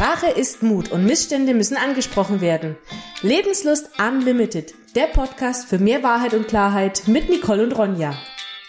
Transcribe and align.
Sprache 0.00 0.28
ist 0.28 0.62
Mut 0.62 0.90
und 0.92 1.04
Missstände 1.04 1.52
müssen 1.52 1.76
angesprochen 1.76 2.40
werden. 2.40 2.78
Lebenslust 3.20 3.90
Unlimited, 3.98 4.72
der 4.94 5.08
Podcast 5.08 5.68
für 5.68 5.78
mehr 5.78 6.02
Wahrheit 6.02 6.32
und 6.32 6.48
Klarheit 6.48 7.02
mit 7.06 7.28
Nicole 7.28 7.62
und 7.64 7.72
Ronja. 7.72 8.14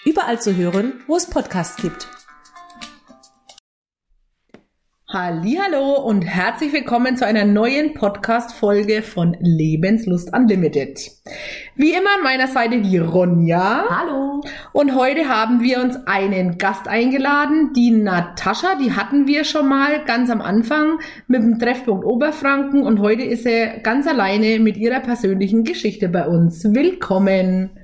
Überall 0.04 0.42
zu 0.42 0.58
hören, 0.58 1.02
wo 1.08 1.16
es 1.16 1.28
Podcasts 1.28 1.82
gibt. 1.82 2.10
Hallo 5.14 5.96
und 5.96 6.22
herzlich 6.22 6.72
willkommen 6.72 7.18
zu 7.18 7.26
einer 7.26 7.44
neuen 7.44 7.94
Podcast-Folge 7.94 9.02
von 9.02 9.36
Lebenslust 9.42 10.34
Unlimited. 10.34 11.12
Wie 11.76 11.90
immer 11.90 12.12
an 12.16 12.24
meiner 12.24 12.48
Seite 12.48 12.80
die 12.80 12.98
Ronja. 12.98 13.84
Hallo. 13.90 14.42
Und 14.72 14.96
heute 14.96 15.28
haben 15.28 15.62
wir 15.62 15.82
uns 15.82 15.98
einen 16.06 16.58
Gast 16.58 16.88
eingeladen, 16.88 17.74
die 17.76 17.92
Natascha, 17.92 18.76
die 18.76 18.94
hatten 18.94 19.28
wir 19.28 19.44
schon 19.44 19.68
mal 19.68 20.02
ganz 20.06 20.30
am 20.30 20.40
Anfang 20.40 21.00
mit 21.28 21.44
dem 21.44 21.60
Treffpunkt 21.60 22.06
Oberfranken 22.06 22.84
und 22.84 23.02
heute 23.02 23.24
ist 23.24 23.44
sie 23.44 23.70
ganz 23.84 24.08
alleine 24.08 24.60
mit 24.60 24.78
ihrer 24.78 25.02
persönlichen 25.02 25.66
Geschichte 25.66 26.08
bei 26.08 26.26
uns. 26.26 26.64
Willkommen. 26.64 27.81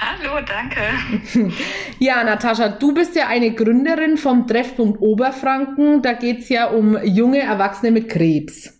Hallo, 0.00 0.40
danke. 0.46 1.52
Ja, 1.98 2.22
Natascha, 2.22 2.68
du 2.68 2.92
bist 2.92 3.16
ja 3.16 3.28
eine 3.28 3.54
Gründerin 3.54 4.18
vom 4.18 4.46
Treffpunkt 4.46 5.00
Oberfranken. 5.00 6.02
Da 6.02 6.12
geht's 6.12 6.50
ja 6.50 6.66
um 6.66 6.98
junge 7.02 7.40
Erwachsene 7.40 7.90
mit 7.90 8.08
Krebs. 8.08 8.74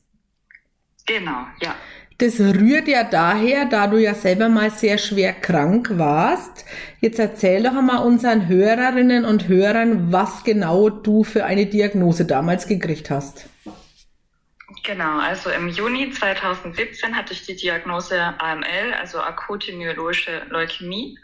Genau, 1.06 1.46
ja. 1.62 1.74
Das 2.18 2.40
rührt 2.40 2.88
ja 2.88 3.04
daher, 3.04 3.66
da 3.66 3.86
du 3.86 3.98
ja 3.98 4.14
selber 4.14 4.48
mal 4.48 4.70
sehr 4.70 4.96
schwer 4.98 5.32
krank 5.34 5.98
warst. 5.98 6.64
Jetzt 7.00 7.18
erzähl 7.18 7.62
doch 7.62 7.76
einmal 7.76 8.06
unseren 8.06 8.48
Hörerinnen 8.48 9.24
und 9.24 9.48
Hörern, 9.48 10.12
was 10.12 10.42
genau 10.44 10.88
du 10.88 11.24
für 11.24 11.44
eine 11.44 11.66
Diagnose 11.66 12.24
damals 12.24 12.66
gekriegt 12.66 13.10
hast. 13.10 13.48
Genau, 14.86 15.18
also 15.18 15.50
im 15.50 15.66
Juni 15.66 16.12
2017 16.12 17.16
hatte 17.16 17.32
ich 17.32 17.42
die 17.42 17.56
Diagnose 17.56 18.22
AML, 18.38 18.94
also 18.96 19.20
akute 19.20 19.72
myeloische 19.72 20.46
Leukämie. 20.48 21.18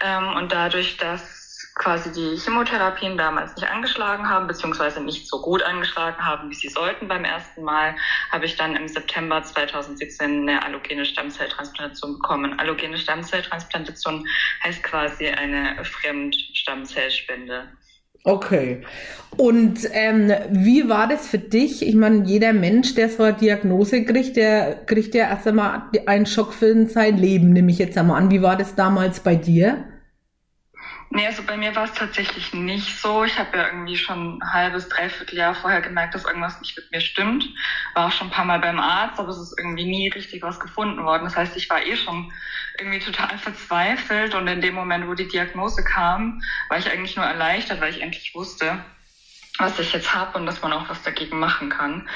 Ähm, 0.00 0.34
und 0.34 0.50
dadurch, 0.50 0.96
dass 0.96 1.70
quasi 1.74 2.10
die 2.10 2.40
Chemotherapien 2.40 3.18
damals 3.18 3.54
nicht 3.54 3.68
angeschlagen 3.68 4.30
haben, 4.30 4.46
beziehungsweise 4.46 5.02
nicht 5.02 5.28
so 5.28 5.42
gut 5.42 5.62
angeschlagen 5.62 6.24
haben, 6.24 6.48
wie 6.48 6.54
sie 6.54 6.70
sollten 6.70 7.06
beim 7.06 7.24
ersten 7.24 7.62
Mal, 7.62 7.94
habe 8.30 8.46
ich 8.46 8.56
dann 8.56 8.76
im 8.76 8.88
September 8.88 9.42
2017 9.42 10.48
eine 10.48 10.64
allogene 10.64 11.04
Stammzelltransplantation 11.04 12.14
bekommen. 12.14 12.58
Allogene 12.58 12.96
Stammzelltransplantation 12.96 14.26
heißt 14.64 14.82
quasi 14.82 15.28
eine 15.28 15.84
Fremdstammzellspende. 15.84 17.68
Okay. 18.24 18.82
Und 19.36 19.80
ähm, 19.92 20.32
wie 20.50 20.88
war 20.88 21.08
das 21.08 21.26
für 21.26 21.38
dich? 21.38 21.86
Ich 21.86 21.94
meine, 21.94 22.24
jeder 22.24 22.52
Mensch, 22.52 22.94
der 22.94 23.08
so 23.08 23.22
eine 23.24 23.36
Diagnose 23.36 24.04
kriegt, 24.04 24.36
der 24.36 24.74
kriegt 24.86 25.14
ja 25.14 25.28
erst 25.28 25.48
einmal 25.48 25.82
einen 26.06 26.26
Schock 26.26 26.52
für 26.52 26.86
sein 26.86 27.16
Leben, 27.16 27.52
nehme 27.52 27.70
ich 27.70 27.78
jetzt 27.78 27.98
einmal 27.98 28.20
an. 28.20 28.30
Wie 28.30 28.42
war 28.42 28.56
das 28.56 28.74
damals 28.74 29.20
bei 29.20 29.34
dir? 29.34 29.84
Nee, 31.14 31.26
also 31.26 31.42
bei 31.42 31.58
mir 31.58 31.76
war 31.76 31.84
es 31.84 31.92
tatsächlich 31.92 32.54
nicht 32.54 32.98
so. 32.98 33.24
Ich 33.24 33.38
habe 33.38 33.58
ja 33.58 33.66
irgendwie 33.66 33.98
schon 33.98 34.38
ein 34.38 34.52
halbes, 34.54 34.88
dreiviertel 34.88 35.36
Jahr 35.36 35.54
vorher 35.54 35.82
gemerkt, 35.82 36.14
dass 36.14 36.24
irgendwas 36.24 36.58
nicht 36.62 36.74
mit 36.74 36.90
mir 36.90 37.02
stimmt. 37.02 37.44
War 37.92 38.06
auch 38.06 38.12
schon 38.12 38.28
ein 38.28 38.30
paar 38.30 38.46
Mal 38.46 38.60
beim 38.60 38.80
Arzt, 38.80 39.20
aber 39.20 39.28
es 39.28 39.36
ist 39.36 39.54
irgendwie 39.58 39.84
nie 39.84 40.08
richtig 40.08 40.40
was 40.40 40.58
gefunden 40.58 41.04
worden. 41.04 41.24
Das 41.24 41.36
heißt, 41.36 41.54
ich 41.58 41.68
war 41.68 41.84
eh 41.84 41.96
schon 41.96 42.32
irgendwie 42.78 42.98
total 42.98 43.36
verzweifelt 43.38 44.34
und 44.34 44.48
in 44.48 44.62
dem 44.62 44.74
Moment, 44.74 45.06
wo 45.06 45.12
die 45.12 45.28
Diagnose 45.28 45.84
kam, 45.84 46.40
war 46.70 46.78
ich 46.78 46.90
eigentlich 46.90 47.14
nur 47.14 47.26
erleichtert, 47.26 47.82
weil 47.82 47.90
ich 47.90 48.00
endlich 48.00 48.34
wusste, 48.34 48.82
was 49.58 49.78
ich 49.78 49.92
jetzt 49.92 50.14
habe 50.14 50.38
und 50.38 50.46
dass 50.46 50.62
man 50.62 50.72
auch 50.72 50.88
was 50.88 51.02
dagegen 51.02 51.38
machen 51.38 51.68
kann. 51.68 52.08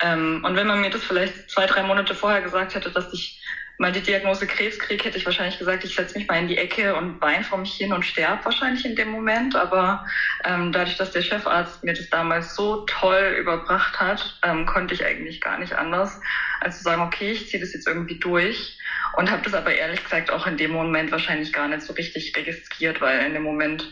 Ähm, 0.00 0.42
und 0.44 0.56
wenn 0.56 0.66
man 0.66 0.80
mir 0.80 0.90
das 0.90 1.04
vielleicht 1.04 1.50
zwei, 1.50 1.66
drei 1.66 1.84
Monate 1.84 2.16
vorher 2.16 2.42
gesagt 2.42 2.74
hätte, 2.74 2.90
dass 2.90 3.12
ich 3.12 3.40
mal 3.80 3.92
die 3.92 4.02
Diagnose 4.02 4.46
Krebs 4.46 4.78
kriege, 4.78 5.02
hätte 5.04 5.16
ich 5.16 5.24
wahrscheinlich 5.24 5.58
gesagt, 5.58 5.84
ich 5.84 5.94
setze 5.94 6.18
mich 6.18 6.28
mal 6.28 6.38
in 6.38 6.48
die 6.48 6.58
Ecke 6.58 6.94
und 6.94 7.18
weine 7.22 7.42
vor 7.42 7.56
mich 7.56 7.72
hin 7.72 7.94
und 7.94 8.04
sterbe 8.04 8.44
wahrscheinlich 8.44 8.84
in 8.84 8.94
dem 8.94 9.08
Moment. 9.08 9.56
Aber 9.56 10.04
ähm, 10.44 10.70
dadurch, 10.70 10.98
dass 10.98 11.12
der 11.12 11.22
Chefarzt 11.22 11.82
mir 11.82 11.94
das 11.94 12.10
damals 12.10 12.54
so 12.54 12.84
toll 12.84 13.36
überbracht 13.40 13.98
hat, 13.98 14.38
ähm, 14.42 14.66
konnte 14.66 14.92
ich 14.92 15.06
eigentlich 15.06 15.40
gar 15.40 15.58
nicht 15.58 15.72
anders, 15.72 16.20
als 16.60 16.76
zu 16.76 16.84
sagen, 16.84 17.00
okay, 17.00 17.30
ich 17.30 17.48
ziehe 17.48 17.60
das 17.60 17.72
jetzt 17.72 17.88
irgendwie 17.88 18.18
durch. 18.18 18.76
Und 19.16 19.30
habe 19.30 19.42
das 19.42 19.54
aber 19.54 19.74
ehrlich 19.74 20.04
gesagt 20.04 20.30
auch 20.30 20.46
in 20.46 20.58
dem 20.58 20.72
Moment 20.72 21.10
wahrscheinlich 21.10 21.50
gar 21.50 21.66
nicht 21.66 21.80
so 21.80 21.94
richtig 21.94 22.36
registriert, 22.36 23.00
weil 23.00 23.24
in 23.24 23.32
dem 23.32 23.42
Moment 23.42 23.90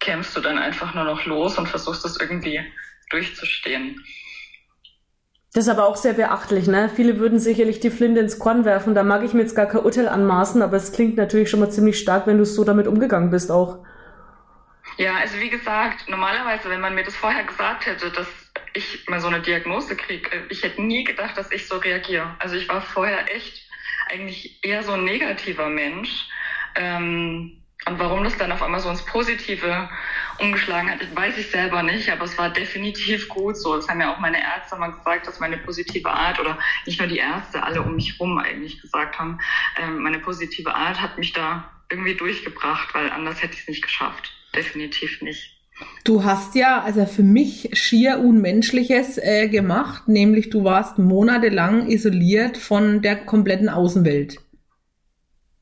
kämpfst 0.00 0.36
du 0.36 0.40
dann 0.40 0.58
einfach 0.58 0.94
nur 0.94 1.04
noch 1.04 1.26
los 1.26 1.56
und 1.58 1.68
versuchst 1.68 2.04
das 2.04 2.18
irgendwie 2.20 2.60
durchzustehen. 3.10 4.04
Das 5.58 5.66
ist 5.66 5.72
aber 5.72 5.88
auch 5.88 5.96
sehr 5.96 6.12
beachtlich, 6.12 6.68
ne? 6.68 6.88
Viele 6.88 7.18
würden 7.18 7.40
sicherlich 7.40 7.80
die 7.80 7.90
Flinte 7.90 8.20
ins 8.20 8.38
Korn 8.38 8.64
werfen. 8.64 8.94
Da 8.94 9.02
mag 9.02 9.24
ich 9.24 9.34
mir 9.34 9.40
jetzt 9.40 9.56
gar 9.56 9.66
kein 9.66 9.80
Urteil 9.80 10.06
anmaßen, 10.06 10.62
aber 10.62 10.76
es 10.76 10.92
klingt 10.92 11.16
natürlich 11.16 11.50
schon 11.50 11.58
mal 11.58 11.68
ziemlich 11.68 11.98
stark, 11.98 12.28
wenn 12.28 12.38
du 12.38 12.46
so 12.46 12.62
damit 12.62 12.86
umgegangen 12.86 13.30
bist 13.30 13.50
auch. 13.50 13.84
Ja, 14.98 15.16
also 15.16 15.36
wie 15.40 15.48
gesagt, 15.48 16.08
normalerweise, 16.08 16.70
wenn 16.70 16.80
man 16.80 16.94
mir 16.94 17.02
das 17.02 17.16
vorher 17.16 17.42
gesagt 17.42 17.86
hätte, 17.86 18.12
dass 18.12 18.28
ich 18.72 19.04
mal 19.08 19.18
so 19.18 19.26
eine 19.26 19.40
Diagnose 19.40 19.96
kriege, 19.96 20.30
äh, 20.30 20.42
ich 20.48 20.62
hätte 20.62 20.80
nie 20.80 21.02
gedacht, 21.02 21.36
dass 21.36 21.50
ich 21.50 21.66
so 21.66 21.78
reagiere. 21.78 22.36
Also 22.38 22.54
ich 22.54 22.68
war 22.68 22.80
vorher 22.80 23.34
echt 23.34 23.68
eigentlich 24.12 24.60
eher 24.62 24.84
so 24.84 24.92
ein 24.92 25.02
negativer 25.02 25.68
Mensch. 25.68 26.28
Ähm, 26.76 27.64
und 27.88 27.98
warum 27.98 28.24
das 28.24 28.36
dann 28.36 28.52
auf 28.52 28.62
einmal 28.62 28.80
so 28.80 28.90
ins 28.90 29.04
Positive 29.04 29.88
umgeschlagen 30.38 30.90
hat, 30.90 30.98
weiß 31.16 31.36
ich 31.38 31.50
selber 31.50 31.82
nicht, 31.82 32.10
aber 32.10 32.24
es 32.24 32.36
war 32.38 32.50
definitiv 32.50 33.28
gut 33.28 33.56
so. 33.56 33.74
Das 33.76 33.88
haben 33.88 34.00
ja 34.00 34.14
auch 34.14 34.20
meine 34.20 34.38
Ärzte 34.40 34.76
mal 34.76 34.92
gesagt, 34.92 35.26
dass 35.26 35.40
meine 35.40 35.58
positive 35.58 36.10
Art 36.10 36.38
oder 36.38 36.58
nicht 36.86 36.98
nur 36.98 37.08
die 37.08 37.18
Ärzte, 37.18 37.62
alle 37.62 37.82
um 37.82 37.96
mich 37.96 38.18
rum 38.20 38.38
eigentlich 38.38 38.80
gesagt 38.80 39.18
haben, 39.18 39.38
ähm, 39.82 40.02
meine 40.02 40.18
positive 40.18 40.74
Art 40.74 41.00
hat 41.00 41.18
mich 41.18 41.32
da 41.32 41.70
irgendwie 41.90 42.14
durchgebracht, 42.14 42.94
weil 42.94 43.10
anders 43.10 43.42
hätte 43.42 43.54
ich 43.54 43.60
es 43.60 43.68
nicht 43.68 43.82
geschafft. 43.82 44.32
Definitiv 44.54 45.22
nicht. 45.22 45.54
Du 46.04 46.24
hast 46.24 46.54
ja, 46.54 46.82
also 46.82 47.06
für 47.06 47.22
mich 47.22 47.70
schier 47.72 48.18
Unmenschliches 48.18 49.18
äh, 49.18 49.48
gemacht, 49.48 50.08
nämlich 50.08 50.50
du 50.50 50.64
warst 50.64 50.98
monatelang 50.98 51.88
isoliert 51.88 52.56
von 52.56 53.00
der 53.00 53.16
kompletten 53.16 53.68
Außenwelt. 53.68 54.38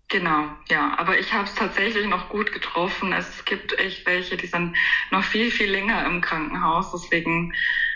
Genau, 0.09 0.49
ja. 0.69 0.97
Aber 0.99 1.19
ich 1.19 1.33
habe 1.33 1.45
es 1.45 1.55
tatsächlich 1.55 2.07
noch 2.07 2.29
gut 2.29 2.53
getroffen. 2.53 3.13
Es 3.13 3.45
gibt 3.45 3.77
echt 3.79 4.07
welche, 4.07 4.37
die 4.37 4.47
sind 4.47 4.77
noch 5.11 5.25
viel, 5.25 5.51
viel 5.51 5.69
länger 5.69 6.05
im 6.07 6.21
Krankenhaus. 6.21 6.93
Deswegen, 6.93 7.53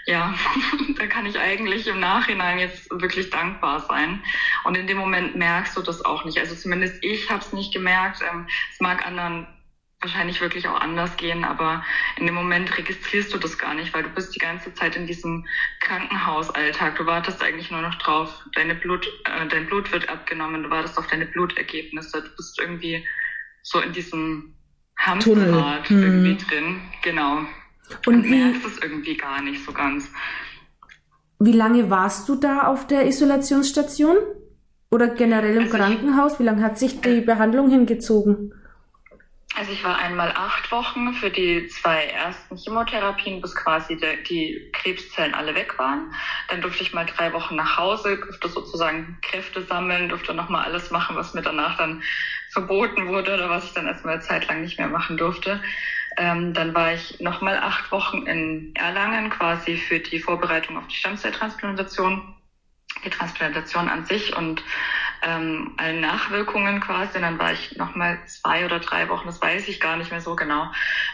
ja, 0.06 0.34
da 0.98 1.06
kann 1.06 1.26
ich 1.26 1.38
eigentlich 1.38 1.86
im 1.86 2.00
Nachhinein 2.00 2.58
jetzt 2.58 2.90
wirklich 2.90 3.30
dankbar 3.30 3.78
sein. 3.80 4.24
Und 4.64 4.76
in 4.76 4.88
dem 4.88 4.98
Moment 4.98 5.36
merkst 5.36 5.76
du 5.76 5.82
das 5.82 6.04
auch 6.04 6.24
nicht. 6.24 6.38
Also 6.38 6.56
zumindest 6.56 6.96
ich 7.00 7.30
habe 7.30 7.42
es 7.44 7.52
nicht 7.52 7.72
gemerkt. 7.72 8.20
Ähm, 8.28 8.48
es 8.72 8.80
mag 8.80 9.06
anderen 9.06 9.46
wahrscheinlich 10.00 10.40
wirklich 10.40 10.66
auch 10.66 10.80
anders 10.80 11.16
gehen, 11.16 11.44
aber 11.44 11.84
in 12.16 12.26
dem 12.26 12.34
Moment 12.34 12.76
registrierst 12.76 13.32
du 13.34 13.38
das 13.38 13.58
gar 13.58 13.74
nicht, 13.74 13.92
weil 13.92 14.02
du 14.02 14.08
bist 14.10 14.34
die 14.34 14.38
ganze 14.38 14.72
Zeit 14.72 14.96
in 14.96 15.06
diesem 15.06 15.46
Krankenhausalltag. 15.80 16.96
Du 16.96 17.06
wartest 17.06 17.42
eigentlich 17.42 17.70
nur 17.70 17.82
noch 17.82 17.96
drauf, 17.96 18.46
deine 18.54 18.74
Blut, 18.74 19.06
äh, 19.24 19.46
dein 19.46 19.66
Blut 19.66 19.92
wird 19.92 20.08
abgenommen, 20.08 20.62
du 20.62 20.70
wartest 20.70 20.96
auf 20.98 21.06
deine 21.08 21.26
Blutergebnisse, 21.26 22.22
du 22.22 22.36
bist 22.36 22.58
irgendwie 22.58 23.06
so 23.62 23.80
in 23.80 23.92
diesem 23.92 24.54
Hamsterrad 24.96 25.88
hm. 25.88 26.02
irgendwie 26.02 26.44
drin, 26.44 26.80
genau. 27.02 27.40
Und, 28.06 28.24
Und 28.24 28.30
merkst 28.30 28.64
es 28.64 28.78
irgendwie 28.78 29.16
gar 29.16 29.42
nicht 29.42 29.64
so 29.64 29.72
ganz. 29.72 30.10
Wie 31.38 31.52
lange 31.52 31.90
warst 31.90 32.28
du 32.28 32.36
da 32.36 32.66
auf 32.66 32.86
der 32.86 33.06
Isolationsstation? 33.06 34.16
Oder 34.90 35.08
generell 35.08 35.56
im 35.56 35.62
also 35.64 35.76
Krankenhaus? 35.76 36.38
Wie 36.38 36.44
lange 36.44 36.62
hat 36.62 36.78
sich 36.78 37.00
die 37.00 37.20
Behandlung 37.20 37.70
hingezogen? 37.70 38.52
Also 39.60 39.72
ich 39.72 39.84
war 39.84 39.98
einmal 39.98 40.32
acht 40.34 40.72
Wochen 40.72 41.12
für 41.12 41.28
die 41.28 41.68
zwei 41.68 42.06
ersten 42.06 42.56
Chemotherapien, 42.56 43.42
bis 43.42 43.54
quasi 43.54 43.94
de, 43.94 44.22
die 44.22 44.70
Krebszellen 44.72 45.34
alle 45.34 45.54
weg 45.54 45.78
waren. 45.78 46.14
Dann 46.48 46.62
durfte 46.62 46.82
ich 46.82 46.94
mal 46.94 47.04
drei 47.04 47.30
Wochen 47.34 47.56
nach 47.56 47.76
Hause, 47.76 48.16
durfte 48.16 48.48
sozusagen 48.48 49.18
Kräfte 49.20 49.60
sammeln, 49.60 50.08
durfte 50.08 50.32
nochmal 50.32 50.64
alles 50.64 50.90
machen, 50.90 51.14
was 51.14 51.34
mir 51.34 51.42
danach 51.42 51.76
dann 51.76 52.02
verboten 52.48 53.08
wurde 53.08 53.34
oder 53.34 53.50
was 53.50 53.66
ich 53.66 53.74
dann 53.74 53.86
erstmal 53.86 54.14
eine 54.14 54.22
Zeit 54.22 54.48
lang 54.48 54.62
nicht 54.62 54.78
mehr 54.78 54.88
machen 54.88 55.18
durfte. 55.18 55.60
Ähm, 56.16 56.54
dann 56.54 56.74
war 56.74 56.94
ich 56.94 57.20
nochmal 57.20 57.58
acht 57.58 57.92
Wochen 57.92 58.26
in 58.26 58.74
Erlangen 58.76 59.28
quasi 59.28 59.76
für 59.76 59.98
die 59.98 60.20
Vorbereitung 60.20 60.78
auf 60.78 60.86
die 60.86 60.96
Stammzelltransplantation, 60.96 62.34
die 63.04 63.10
Transplantation 63.10 63.90
an 63.90 64.06
sich 64.06 64.34
und 64.34 64.62
ähm, 65.22 65.72
allen 65.76 66.00
Nachwirkungen 66.00 66.80
quasi. 66.80 67.16
Und 67.16 67.22
dann 67.22 67.38
war 67.38 67.52
ich 67.52 67.76
nochmal 67.76 68.18
zwei 68.26 68.64
oder 68.64 68.78
drei 68.78 69.08
Wochen, 69.08 69.26
das 69.26 69.40
weiß 69.40 69.68
ich 69.68 69.80
gar 69.80 69.96
nicht 69.96 70.10
mehr 70.10 70.20
so 70.20 70.36
genau, 70.36 70.70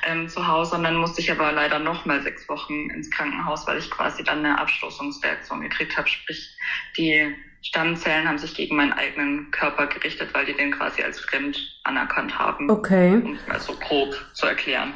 ähm, 0.07 0.29
zu 0.29 0.47
Hause. 0.47 0.77
Und 0.77 0.85
dann 0.85 0.97
musste 0.97 1.21
ich 1.21 1.31
aber 1.31 1.53
leider 1.53 1.79
nochmal 1.79 2.23
sechs 2.23 2.49
Wochen 2.49 2.91
ins 2.91 3.11
Krankenhaus, 3.11 3.67
weil 3.67 3.79
ich 3.79 3.91
quasi 3.91 4.25
dann 4.25 4.45
eine 4.45 4.59
Abstoßungsreaktion 4.59 5.61
gekriegt 5.61 5.97
habe. 5.97 6.09
Sprich, 6.09 6.57
die 6.97 7.35
Stammzellen 7.63 8.29
haben 8.29 8.39
sich 8.39 8.55
gegen 8.55 8.77
meinen 8.77 8.93
eigenen 8.93 9.51
Körper 9.51 9.87
gerichtet, 9.87 10.31
weil 10.33 10.47
die 10.47 10.55
den 10.55 10.71
quasi 10.71 11.03
als 11.03 11.19
fremd 11.21 11.59
anerkannt 11.85 12.39
haben. 12.39 12.71
Okay. 12.71 13.15
Um 13.15 13.35
es 13.35 13.47
mal 13.49 13.61
so 13.61 13.75
grob 13.75 14.15
zu 14.35 14.47
erklären. 14.47 14.95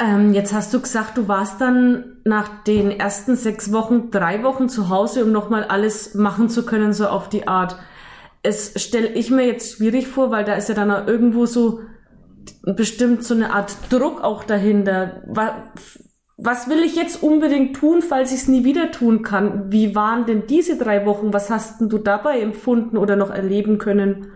Ähm, 0.00 0.32
jetzt 0.32 0.52
hast 0.52 0.72
du 0.72 0.80
gesagt, 0.80 1.18
du 1.18 1.26
warst 1.26 1.60
dann 1.60 2.18
nach 2.24 2.62
den 2.62 2.92
ersten 2.92 3.34
sechs 3.34 3.72
Wochen 3.72 4.12
drei 4.12 4.44
Wochen 4.44 4.68
zu 4.68 4.90
Hause, 4.90 5.24
um 5.24 5.32
nochmal 5.32 5.64
alles 5.64 6.14
machen 6.14 6.48
zu 6.48 6.64
können, 6.64 6.92
so 6.92 7.08
auf 7.08 7.28
die 7.28 7.48
Art. 7.48 7.76
Es 8.42 8.80
stelle 8.82 9.08
ich 9.08 9.30
mir 9.30 9.46
jetzt 9.46 9.76
schwierig 9.76 10.06
vor, 10.06 10.30
weil 10.30 10.44
da 10.44 10.54
ist 10.54 10.68
ja 10.68 10.74
dann 10.74 10.90
auch 10.90 11.06
irgendwo 11.06 11.46
so 11.46 11.80
bestimmt 12.64 13.24
so 13.24 13.34
eine 13.34 13.52
Art 13.52 13.76
Druck 13.90 14.22
auch 14.22 14.44
dahinter. 14.44 15.22
Was 16.36 16.68
will 16.68 16.84
ich 16.84 16.94
jetzt 16.94 17.22
unbedingt 17.22 17.76
tun, 17.76 18.00
falls 18.00 18.32
ich 18.32 18.42
es 18.42 18.48
nie 18.48 18.64
wieder 18.64 18.92
tun 18.92 19.22
kann? 19.22 19.72
Wie 19.72 19.94
waren 19.94 20.24
denn 20.24 20.46
diese 20.46 20.78
drei 20.78 21.04
Wochen? 21.04 21.32
Was 21.32 21.50
hast 21.50 21.80
denn 21.80 21.88
du 21.88 21.98
dabei 21.98 22.40
empfunden 22.40 22.96
oder 22.96 23.16
noch 23.16 23.30
erleben 23.30 23.78
können? 23.78 24.32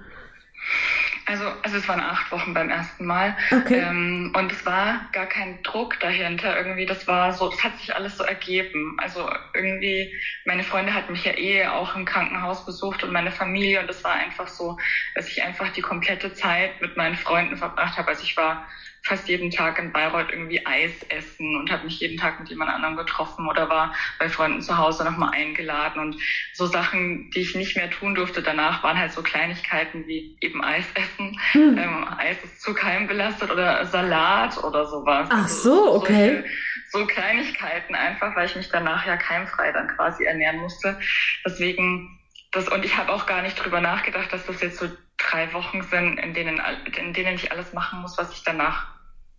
Also, 1.26 1.44
also 1.62 1.76
es 1.76 1.88
waren 1.88 2.00
acht 2.00 2.30
Wochen 2.32 2.52
beim 2.52 2.69
ersten 2.69 3.06
Mal. 3.06 3.36
Okay. 3.50 3.78
Ähm, 3.78 4.32
und 4.36 4.50
es 4.50 4.66
war 4.66 5.08
gar 5.12 5.26
kein 5.26 5.62
Druck 5.62 5.98
dahinter 6.00 6.56
irgendwie. 6.56 6.86
Das 6.86 7.06
war 7.06 7.32
so, 7.32 7.50
es 7.50 7.62
hat 7.62 7.78
sich 7.78 7.94
alles 7.94 8.16
so 8.16 8.24
ergeben. 8.24 8.96
Also 8.98 9.30
irgendwie, 9.54 10.12
meine 10.44 10.64
Freunde 10.64 10.94
hatten 10.94 11.12
mich 11.12 11.24
ja 11.24 11.36
eh 11.36 11.66
auch 11.66 11.94
im 11.94 12.04
Krankenhaus 12.04 12.66
besucht 12.66 13.04
und 13.04 13.12
meine 13.12 13.30
Familie. 13.30 13.80
Und 13.80 13.90
es 13.90 14.02
war 14.02 14.14
einfach 14.14 14.48
so, 14.48 14.78
dass 15.14 15.28
ich 15.28 15.42
einfach 15.42 15.69
die 15.70 15.82
komplette 15.82 16.34
Zeit 16.34 16.80
mit 16.80 16.96
meinen 16.96 17.16
Freunden 17.16 17.56
verbracht 17.56 17.96
habe. 17.98 18.08
Also 18.08 18.25
ich 18.25 18.36
war 18.36 18.66
fast 19.04 19.28
jeden 19.28 19.50
Tag 19.50 19.78
in 19.78 19.93
Bayreuth 19.93 20.31
irgendwie 20.31 20.64
Eis 20.64 20.93
essen 21.08 21.56
und 21.56 21.70
habe 21.70 21.84
mich 21.84 21.99
jeden 22.00 22.19
Tag 22.19 22.38
mit 22.38 22.49
jemand 22.49 22.70
anderem 22.70 22.96
getroffen 22.96 23.49
oder 23.49 23.69
war 23.69 23.94
bei 24.19 24.28
Freunden 24.28 24.62
zu 24.62 24.78
Hause 24.78 25.04
nochmal 25.04 25.31
eingeladen 25.34 26.00
und 26.00 26.16
so 26.54 26.66
Sachen, 26.66 27.31
die 27.31 27.40
ich 27.40 27.54
nicht 27.54 27.76
mehr 27.76 27.90
tun 27.90 28.14
durfte 28.14 28.43
danach, 28.43 28.82
waren 28.84 28.99
halt 28.99 29.12
so 29.12 29.22
Kleinigkeiten 29.22 30.06
wie 30.06 30.37
eben 30.40 30.62
Eis 30.62 30.87
essen. 30.94 31.38
Hm. 31.52 31.78
Ähm, 31.78 32.08
Eis 32.16 32.37
ist 32.44 32.62
zu 32.62 32.75
keimbelastet 32.75 33.50
oder 33.50 33.84
Salat 33.87 34.62
oder 34.62 34.87
sowas. 34.87 35.28
Ach 35.32 35.49
so, 35.49 35.94
okay. 35.94 36.28
Solche, 36.28 36.44
so 36.93 37.06
Kleinigkeiten 37.06 37.94
einfach, 37.94 38.37
weil 38.37 38.46
ich 38.46 38.54
mich 38.54 38.69
danach 38.69 39.04
ja 39.06 39.16
keimfrei 39.16 39.72
dann 39.72 39.88
quasi 39.88 40.25
ernähren 40.25 40.58
musste. 40.58 40.99
Deswegen 41.44 42.20
das, 42.52 42.69
und 42.69 42.84
ich 42.84 42.96
habe 42.99 43.12
auch 43.12 43.26
gar 43.26 43.43
nicht 43.43 43.56
drüber 43.56 43.81
nachgedacht, 43.81 44.31
dass 44.32 44.44
das 44.46 44.60
jetzt 44.60 44.78
so 44.78 44.87
drei 45.32 45.52
Wochen 45.55 45.82
sind, 45.82 46.19
in 46.19 46.34
denen, 46.34 46.61
in 46.99 47.12
denen 47.12 47.34
ich 47.34 47.50
alles 47.50 47.73
machen 47.73 48.00
muss, 48.00 48.19
was 48.19 48.32
ich 48.32 48.44
danach 48.44 48.87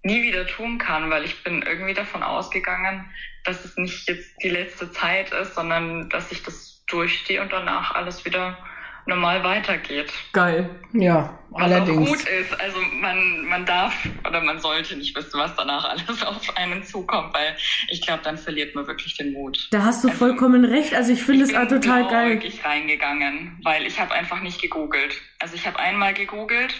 nie 0.01 0.23
wieder 0.23 0.45
tun 0.45 0.77
kann, 0.77 1.09
weil 1.09 1.23
ich 1.23 1.43
bin 1.43 1.61
irgendwie 1.61 1.93
davon 1.93 2.23
ausgegangen, 2.23 3.09
dass 3.45 3.63
es 3.63 3.77
nicht 3.77 4.07
jetzt 4.09 4.35
die 4.43 4.49
letzte 4.49 4.91
Zeit 4.91 5.31
ist, 5.31 5.55
sondern 5.55 6.09
dass 6.09 6.31
ich 6.31 6.43
das 6.43 6.83
durchstehe 6.87 7.41
und 7.41 7.53
danach 7.53 7.95
alles 7.95 8.25
wieder 8.25 8.57
normal 9.05 9.43
weitergeht. 9.43 10.11
Geil, 10.31 10.69
ja, 10.93 11.37
was 11.49 11.63
allerdings. 11.63 12.09
Was 12.09 12.19
gut 12.19 12.27
ist, 12.29 12.59
also 12.59 12.77
man, 13.01 13.45
man 13.45 13.65
darf 13.65 13.93
oder 14.27 14.41
man 14.41 14.59
sollte 14.59 14.95
nicht 14.95 15.15
wissen, 15.15 15.39
was 15.39 15.55
danach 15.55 15.85
alles 15.89 16.23
auf 16.23 16.57
einen 16.57 16.83
zukommt, 16.83 17.33
weil 17.33 17.55
ich 17.89 18.01
glaube, 18.01 18.21
dann 18.23 18.37
verliert 18.37 18.75
man 18.75 18.87
wirklich 18.87 19.15
den 19.17 19.33
Mut. 19.33 19.67
Da 19.71 19.83
hast 19.83 20.03
du 20.03 20.07
also, 20.07 20.19
vollkommen 20.19 20.65
recht, 20.65 20.93
also 20.93 21.11
ich 21.11 21.23
finde 21.23 21.43
es 21.43 21.53
auch 21.53 21.67
total 21.67 22.07
geil. 22.07 22.39
Ich 22.43 22.61
bin 22.61 22.71
reingegangen, 22.71 23.59
weil 23.63 23.85
ich 23.85 23.99
habe 23.99 24.13
einfach 24.13 24.41
nicht 24.41 24.61
gegoogelt. 24.61 25.21
Also 25.39 25.55
ich 25.55 25.67
habe 25.67 25.79
einmal 25.79 26.13
gegoogelt, 26.13 26.73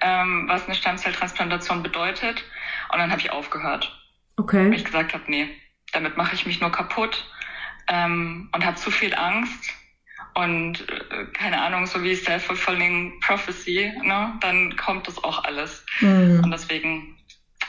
ähm, 0.00 0.44
was 0.48 0.66
eine 0.66 0.74
Stammzelltransplantation 0.74 1.82
bedeutet 1.82 2.44
und 2.92 2.98
dann 2.98 3.10
habe 3.10 3.20
ich 3.20 3.32
aufgehört. 3.32 3.94
Okay. 4.36 4.66
Weil 4.66 4.74
ich 4.74 4.84
gesagt 4.84 5.14
habe, 5.14 5.24
nee, 5.26 5.48
damit 5.92 6.16
mache 6.16 6.34
ich 6.34 6.46
mich 6.46 6.60
nur 6.60 6.70
kaputt 6.70 7.26
ähm, 7.88 8.48
und 8.54 8.64
habe 8.64 8.76
zu 8.76 8.90
viel 8.90 9.14
Angst 9.14 9.72
und 10.38 10.82
äh, 10.88 11.24
keine 11.32 11.60
Ahnung, 11.60 11.86
so 11.86 12.00
wie 12.02 12.14
Self-Fulfilling 12.14 13.18
Prophecy, 13.20 13.92
ne, 14.04 14.32
dann 14.40 14.76
kommt 14.76 15.08
das 15.08 15.22
auch 15.24 15.42
alles. 15.42 15.84
Mhm. 16.00 16.42
Und 16.44 16.50
deswegen, 16.52 17.16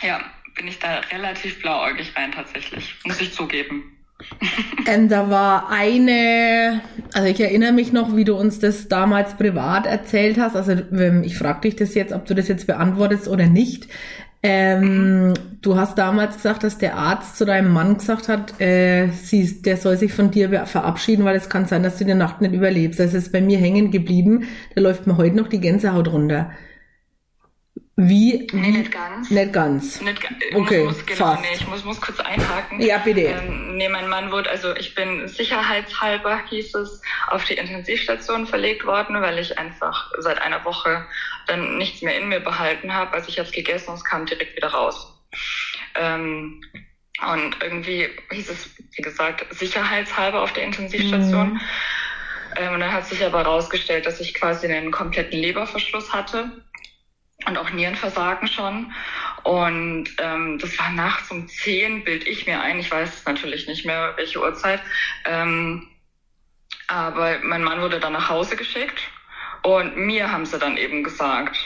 ja, 0.03 0.19
bin 0.55 0.67
ich 0.67 0.77
da 0.77 0.99
relativ 1.11 1.61
blauäugig 1.61 2.15
rein 2.15 2.31
tatsächlich, 2.31 2.95
muss 3.05 3.19
ich 3.21 3.33
zugeben. 3.33 3.95
ähm, 4.85 5.09
da 5.09 5.29
war 5.31 5.69
eine, 5.71 6.81
also 7.13 7.27
ich 7.27 7.39
erinnere 7.39 7.71
mich 7.71 7.91
noch, 7.91 8.15
wie 8.15 8.25
du 8.25 8.35
uns 8.35 8.59
das 8.59 8.87
damals 8.87 9.35
privat 9.35 9.87
erzählt 9.87 10.37
hast. 10.37 10.55
Also 10.55 10.73
ähm, 10.73 11.23
ich 11.23 11.37
frage 11.37 11.61
dich 11.61 11.75
das 11.75 11.95
jetzt, 11.95 12.13
ob 12.13 12.25
du 12.25 12.35
das 12.35 12.49
jetzt 12.49 12.67
beantwortest 12.67 13.27
oder 13.27 13.47
nicht. 13.47 13.87
Ähm, 14.41 15.33
du 15.61 15.75
hast 15.75 15.97
damals 15.97 16.35
gesagt, 16.35 16.63
dass 16.63 16.77
der 16.77 16.95
Arzt 16.95 17.37
zu 17.37 17.45
deinem 17.45 17.73
Mann 17.73 17.97
gesagt 17.97 18.29
hat, 18.29 18.59
äh, 18.61 19.09
sie, 19.09 19.61
der 19.61 19.75
soll 19.75 19.97
sich 19.97 20.13
von 20.13 20.31
dir 20.31 20.65
verabschieden, 20.65 21.25
weil 21.25 21.35
es 21.35 21.49
kann 21.49 21.65
sein, 21.65 21.83
dass 21.83 21.97
du 21.97 22.05
die 22.05 22.13
Nacht 22.13 22.39
nicht 22.39 22.53
überlebst. 22.53 22.99
Das 22.99 23.13
ist 23.13 23.33
bei 23.33 23.41
mir 23.41 23.57
hängen 23.57 23.91
geblieben. 23.91 24.47
Da 24.75 24.81
läuft 24.81 25.07
mir 25.07 25.17
heute 25.17 25.35
noch 25.35 25.49
die 25.49 25.59
Gänsehaut 25.59 26.07
runter. 26.07 26.51
Wie? 28.01 28.47
Nee, 28.53 28.71
nicht 28.71 28.93
ganz. 28.93 29.29
Nicht 29.29 29.51
ganz. 29.51 29.99
Nicht, 29.99 30.23
ich 30.49 30.55
okay, 30.55 30.85
muss, 30.85 31.05
genau, 31.05 31.17
fast. 31.17 31.41
Nee, 31.41 31.47
ich 31.55 31.67
muss, 31.67 31.83
muss 31.83 31.99
kurz 31.99 32.21
einhaken. 32.21 32.79
Ja, 32.79 32.99
bitte. 32.99 33.23
Ähm, 33.23 33.75
nee, 33.75 33.89
mein 33.89 34.07
Mann 34.07 34.31
wurde, 34.31 34.49
also 34.49 34.73
ich 34.77 34.95
bin 34.95 35.27
sicherheitshalber, 35.27 36.39
hieß 36.49 36.75
es, 36.75 37.01
auf 37.27 37.43
die 37.43 37.55
Intensivstation 37.55 38.47
verlegt 38.47 38.85
worden, 38.85 39.21
weil 39.21 39.37
ich 39.37 39.59
einfach 39.59 40.09
seit 40.19 40.41
einer 40.41 40.63
Woche 40.63 41.05
dann 41.49 41.77
nichts 41.77 42.01
mehr 42.01 42.17
in 42.17 42.29
mir 42.29 42.39
behalten 42.39 42.93
habe. 42.93 43.13
Also 43.13 43.29
ich 43.29 43.39
habe 43.39 43.47
es 43.47 43.53
gegessen 43.53 43.89
und 43.89 43.95
es 43.95 44.03
kam 44.03 44.25
direkt 44.25 44.55
wieder 44.55 44.69
raus. 44.69 45.13
Ähm, 45.95 46.61
und 47.21 47.57
irgendwie 47.61 48.09
hieß 48.31 48.49
es, 48.49 48.69
wie 48.95 49.01
gesagt, 49.01 49.45
sicherheitshalber 49.53 50.41
auf 50.41 50.53
der 50.53 50.63
Intensivstation. 50.63 51.53
Mhm. 51.53 51.61
Ähm, 52.55 52.73
und 52.73 52.79
dann 52.79 52.93
hat 52.93 53.05
sich 53.05 53.23
aber 53.23 53.39
herausgestellt, 53.39 54.05
dass 54.05 54.19
ich 54.19 54.33
quasi 54.33 54.67
einen 54.67 54.91
kompletten 54.91 55.39
Leberverschluss 55.39 56.13
hatte 56.13 56.65
und 57.45 57.57
auch 57.57 57.69
Nierenversagen 57.71 58.47
schon. 58.47 58.93
Und 59.43 60.09
ähm, 60.17 60.59
das 60.59 60.77
war 60.79 60.91
nachts 60.91 61.29
um 61.31 61.47
zehn, 61.47 62.03
bild 62.03 62.25
ich 62.27 62.45
mir 62.45 62.61
ein. 62.61 62.79
Ich 62.79 62.91
weiß 62.91 63.25
natürlich 63.25 63.67
nicht 63.67 63.85
mehr, 63.85 64.13
welche 64.15 64.39
Uhrzeit. 64.39 64.81
Ähm, 65.25 65.87
aber 66.87 67.39
mein 67.43 67.63
Mann 67.63 67.81
wurde 67.81 67.99
dann 67.99 68.13
nach 68.13 68.29
Hause 68.29 68.55
geschickt 68.55 69.11
und 69.63 69.97
mir 69.97 70.31
haben 70.31 70.45
sie 70.45 70.57
dann 70.57 70.77
eben 70.77 71.03
gesagt, 71.03 71.57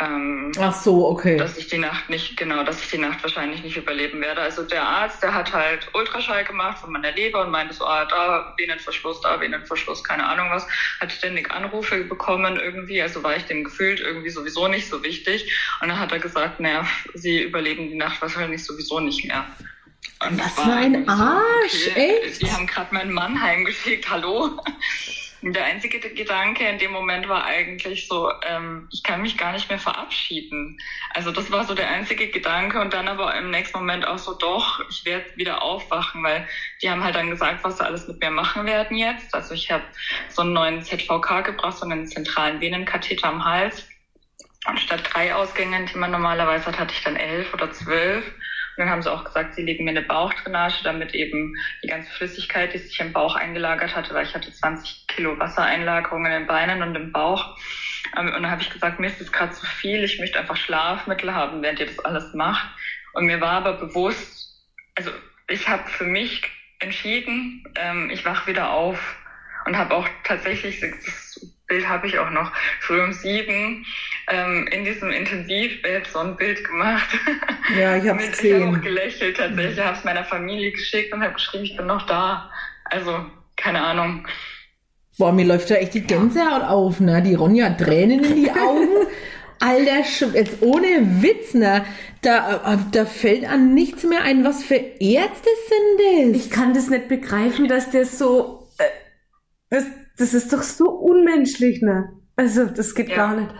ähm, 0.00 0.52
Ach 0.58 0.74
so, 0.74 1.08
okay. 1.08 1.36
Dass 1.36 1.56
ich 1.56 1.68
die 1.68 1.78
Nacht 1.78 2.08
nicht, 2.08 2.36
genau, 2.36 2.64
dass 2.64 2.82
ich 2.82 2.90
die 2.90 2.98
Nacht 2.98 3.22
wahrscheinlich 3.22 3.62
nicht 3.62 3.76
überleben 3.76 4.20
werde. 4.20 4.40
Also 4.40 4.62
der 4.62 4.82
Arzt, 4.82 5.22
der 5.22 5.34
hat 5.34 5.52
halt 5.52 5.88
Ultraschall 5.92 6.44
gemacht 6.44 6.78
von 6.78 6.92
meiner 6.92 7.12
Leber 7.12 7.42
und 7.42 7.50
meinte 7.50 7.74
so, 7.74 7.84
ah, 7.84 8.04
da 8.06 8.54
Venenverschluss, 8.56 9.20
da 9.20 9.38
Venenverschluss, 9.40 10.02
keine 10.02 10.26
Ahnung 10.26 10.48
was. 10.50 10.66
Hat 11.00 11.12
ständig 11.12 11.50
Anrufe 11.50 12.04
bekommen 12.04 12.56
irgendwie, 12.56 13.02
also 13.02 13.22
war 13.22 13.36
ich 13.36 13.44
dem 13.44 13.64
gefühlt 13.64 14.00
irgendwie 14.00 14.30
sowieso 14.30 14.66
nicht 14.68 14.88
so 14.88 15.02
wichtig. 15.02 15.52
Und 15.80 15.88
dann 15.88 15.98
hat 15.98 16.10
er 16.10 16.18
gesagt, 16.18 16.58
naja, 16.58 16.86
sie 17.14 17.42
überleben 17.42 17.88
die 17.88 17.96
Nacht 17.96 18.20
wahrscheinlich 18.22 18.64
sowieso 18.64 18.98
nicht 18.98 19.24
mehr. 19.24 19.44
Und 20.26 20.38
was 20.38 20.54
für 20.54 20.72
ein 20.72 21.08
Arsch, 21.08 21.72
so, 21.72 21.90
okay, 21.90 22.20
echt? 22.24 22.42
Die 22.42 22.50
haben 22.50 22.66
gerade 22.66 22.94
meinen 22.94 23.12
Mann 23.12 23.40
heimgeschickt, 23.40 24.08
hallo? 24.08 24.58
Der 25.44 25.64
einzige 25.64 25.98
Gedanke 25.98 26.68
in 26.68 26.78
dem 26.78 26.92
Moment 26.92 27.28
war 27.28 27.44
eigentlich 27.44 28.06
so, 28.06 28.30
ähm, 28.48 28.88
ich 28.92 29.02
kann 29.02 29.22
mich 29.22 29.36
gar 29.36 29.52
nicht 29.52 29.68
mehr 29.68 29.78
verabschieden. 29.80 30.78
Also 31.10 31.32
das 31.32 31.50
war 31.50 31.64
so 31.64 31.74
der 31.74 31.88
einzige 31.90 32.28
Gedanke 32.28 32.80
und 32.80 32.94
dann 32.94 33.08
aber 33.08 33.34
im 33.34 33.50
nächsten 33.50 33.76
Moment 33.78 34.06
auch 34.06 34.18
so, 34.18 34.34
doch, 34.34 34.80
ich 34.88 35.04
werde 35.04 35.26
wieder 35.36 35.60
aufwachen, 35.60 36.22
weil 36.22 36.46
die 36.80 36.88
haben 36.88 37.02
halt 37.02 37.16
dann 37.16 37.28
gesagt, 37.28 37.64
was 37.64 37.78
sie 37.78 37.84
alles 37.84 38.06
mit 38.06 38.20
mir 38.20 38.30
machen 38.30 38.66
werden 38.66 38.96
jetzt. 38.96 39.34
Also 39.34 39.54
ich 39.54 39.68
habe 39.68 39.82
so 40.28 40.42
einen 40.42 40.52
neuen 40.52 40.82
ZVK 40.84 41.40
gebracht, 41.42 41.78
so 41.78 41.86
einen 41.86 42.06
zentralen 42.06 42.60
Venenkatheter 42.60 43.26
am 43.26 43.44
Hals. 43.44 43.88
Und 44.68 44.78
statt 44.78 45.10
drei 45.12 45.34
Ausgängen, 45.34 45.86
die 45.86 45.98
man 45.98 46.12
normalerweise 46.12 46.66
hat, 46.66 46.78
hatte 46.78 46.94
ich 46.94 47.02
dann 47.02 47.16
elf 47.16 47.52
oder 47.52 47.72
zwölf. 47.72 48.24
Dann 48.76 48.88
haben 48.88 49.02
sie 49.02 49.12
auch 49.12 49.24
gesagt, 49.24 49.54
sie 49.54 49.62
legen 49.62 49.84
mir 49.84 49.90
eine 49.90 50.02
Bauchdrainage, 50.02 50.82
damit 50.84 51.14
eben 51.14 51.54
die 51.82 51.88
ganze 51.88 52.10
Flüssigkeit, 52.10 52.72
die 52.72 52.78
sich 52.78 52.98
im 53.00 53.12
Bauch 53.12 53.34
eingelagert 53.34 53.94
hatte, 53.94 54.14
weil 54.14 54.24
ich 54.24 54.34
hatte 54.34 54.52
20 54.52 55.06
Kilo 55.08 55.38
Wassereinlagerungen 55.38 56.32
in 56.32 56.38
den 56.40 56.46
Beinen 56.46 56.82
und 56.82 56.94
im 56.94 57.12
Bauch. 57.12 57.56
Ähm, 58.16 58.26
und 58.28 58.42
dann 58.42 58.50
habe 58.50 58.62
ich 58.62 58.70
gesagt, 58.70 58.98
mir 58.98 59.08
ist 59.08 59.20
das 59.20 59.32
gerade 59.32 59.52
zu 59.52 59.66
viel, 59.66 60.04
ich 60.04 60.18
möchte 60.18 60.38
einfach 60.38 60.56
Schlafmittel 60.56 61.34
haben, 61.34 61.62
während 61.62 61.80
ihr 61.80 61.86
das 61.86 61.98
alles 62.00 62.32
macht. 62.34 62.66
Und 63.12 63.26
mir 63.26 63.40
war 63.40 63.52
aber 63.52 63.74
bewusst, 63.74 64.62
also 64.94 65.10
ich 65.48 65.68
habe 65.68 65.88
für 65.88 66.04
mich 66.04 66.42
entschieden, 66.78 67.64
ähm, 67.76 68.10
ich 68.10 68.24
wach 68.24 68.46
wieder 68.46 68.70
auf 68.70 69.16
und 69.66 69.76
habe 69.76 69.94
auch 69.94 70.08
tatsächlich, 70.24 70.80
das 70.80 71.31
Bild 71.66 71.88
habe 71.88 72.06
ich 72.06 72.18
auch 72.18 72.30
noch, 72.30 72.52
früh 72.80 73.02
um 73.02 73.12
sieben 73.12 73.86
ähm, 74.28 74.68
in 74.70 74.84
diesem 74.84 75.10
Intensivbett 75.10 76.06
so 76.06 76.20
ein 76.20 76.36
Bild 76.36 76.62
gemacht. 76.64 77.08
Ja, 77.78 77.96
ich 77.96 78.06
habe 78.08 78.22
es. 78.22 78.42
Ich 78.42 78.54
habe 78.54 78.76
auch 78.76 78.80
gelächelt 78.80 79.36
tatsächlich. 79.36 79.78
Ich 79.78 79.84
habe 79.84 79.96
es 79.96 80.04
meiner 80.04 80.24
Familie 80.24 80.72
geschickt 80.72 81.12
und 81.12 81.22
habe 81.22 81.34
geschrieben, 81.34 81.64
ich 81.64 81.76
bin 81.76 81.86
noch 81.86 82.06
da. 82.06 82.50
Also, 82.84 83.24
keine 83.56 83.80
Ahnung. 83.80 84.26
Boah, 85.18 85.32
mir 85.32 85.44
läuft 85.44 85.70
da 85.70 85.74
echt 85.76 85.94
die 85.94 86.02
Gänsehaut 86.02 86.62
auf, 86.62 87.00
ne? 87.00 87.22
Die 87.22 87.34
Ronja 87.34 87.66
hat 87.66 87.78
Tränen 87.78 88.24
in 88.24 88.36
die 88.36 88.50
Augen. 88.50 88.88
Alter, 89.60 90.02
jetzt 90.34 90.60
ohne 90.60 91.22
Witz, 91.22 91.54
ne? 91.54 91.84
Da, 92.22 92.74
äh, 92.74 92.78
da 92.90 93.04
fällt 93.04 93.44
an 93.44 93.74
nichts 93.74 94.02
mehr 94.04 94.22
ein. 94.22 94.44
Was 94.44 94.64
für 94.64 94.74
Ärzte 94.74 95.48
sind 95.68 96.34
das? 96.34 96.44
Ich 96.44 96.50
kann 96.50 96.74
das 96.74 96.88
nicht 96.88 97.08
begreifen, 97.08 97.68
dass 97.68 97.90
der 97.90 98.04
so, 98.04 98.61
das, 99.72 99.84
das 100.18 100.34
ist 100.34 100.52
doch 100.52 100.62
so 100.62 100.90
unmenschlich, 100.90 101.80
ne? 101.80 102.12
Also, 102.36 102.66
das 102.66 102.94
geht 102.94 103.08
ja. 103.08 103.16
gar 103.16 103.34
nicht. 103.34 103.54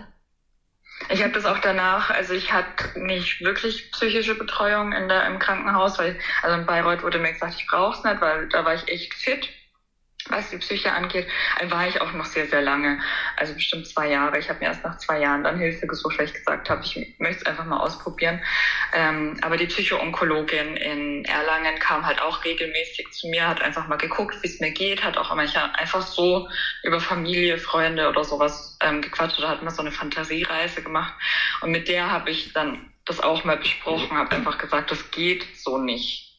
Ich 1.09 1.23
habe 1.23 1.33
das 1.33 1.45
auch 1.45 1.57
danach, 1.59 2.11
also 2.11 2.33
ich 2.33 2.53
hatte 2.53 2.99
nicht 2.99 3.41
wirklich 3.41 3.91
psychische 3.91 4.35
Betreuung 4.35 4.93
in 4.93 5.09
der, 5.09 5.25
im 5.25 5.39
Krankenhaus, 5.39 5.97
weil, 5.97 6.17
also 6.43 6.55
in 6.55 6.65
Bayreuth 6.65 7.03
wurde 7.03 7.19
mir 7.19 7.33
gesagt, 7.33 7.55
ich 7.57 7.67
brauche 7.67 7.97
es 7.97 8.03
nicht, 8.03 8.21
weil 8.21 8.47
da 8.49 8.63
war 8.63 8.75
ich 8.75 8.87
echt 8.87 9.13
fit 9.13 9.49
was 10.29 10.49
die 10.49 10.57
Psyche 10.57 10.91
angeht, 10.93 11.27
war 11.69 11.87
ich 11.87 11.99
auch 11.99 12.13
noch 12.13 12.25
sehr, 12.25 12.47
sehr 12.47 12.61
lange. 12.61 12.99
Also 13.35 13.53
bestimmt 13.53 13.87
zwei 13.87 14.09
Jahre. 14.09 14.39
Ich 14.39 14.49
habe 14.49 14.59
mir 14.59 14.67
erst 14.67 14.83
nach 14.83 14.97
zwei 14.97 15.19
Jahren 15.19 15.43
dann 15.43 15.57
Hilfe 15.57 15.85
gesucht, 15.85 16.17
weil 16.17 16.25
ich 16.25 16.33
gesagt 16.33 16.69
habe, 16.69 16.81
ich 16.83 16.95
möchte 17.17 17.41
es 17.41 17.45
einfach 17.45 17.65
mal 17.65 17.77
ausprobieren. 17.77 18.41
Ähm, 18.93 19.37
aber 19.41 19.57
die 19.57 19.65
Psychoonkologin 19.65 20.77
in 20.77 21.25
Erlangen 21.25 21.77
kam 21.79 22.05
halt 22.05 22.21
auch 22.21 22.43
regelmäßig 22.43 23.11
zu 23.11 23.27
mir, 23.27 23.47
hat 23.47 23.61
einfach 23.61 23.87
mal 23.87 23.97
geguckt, 23.97 24.35
wie 24.41 24.47
es 24.47 24.59
mir 24.59 24.71
geht, 24.71 25.03
hat 25.03 25.17
auch 25.17 25.33
manchmal 25.35 25.71
einfach 25.73 26.01
so 26.01 26.47
über 26.83 26.99
Familie, 26.99 27.57
Freunde 27.57 28.07
oder 28.07 28.23
sowas 28.23 28.77
ähm, 28.81 29.01
gequatscht 29.01 29.39
oder 29.39 29.49
hat 29.49 29.63
mal 29.63 29.71
so 29.71 29.81
eine 29.81 29.91
Fantasiereise 29.91 30.81
gemacht. 30.81 31.13
Und 31.61 31.71
mit 31.71 31.87
der 31.87 32.11
habe 32.11 32.29
ich 32.29 32.53
dann 32.53 32.91
das 33.05 33.19
auch 33.19 33.43
mal 33.43 33.57
besprochen, 33.57 34.17
habe 34.17 34.35
einfach 34.35 34.57
gesagt, 34.57 34.91
das 34.91 35.11
geht 35.11 35.45
so 35.57 35.77
nicht 35.77 36.32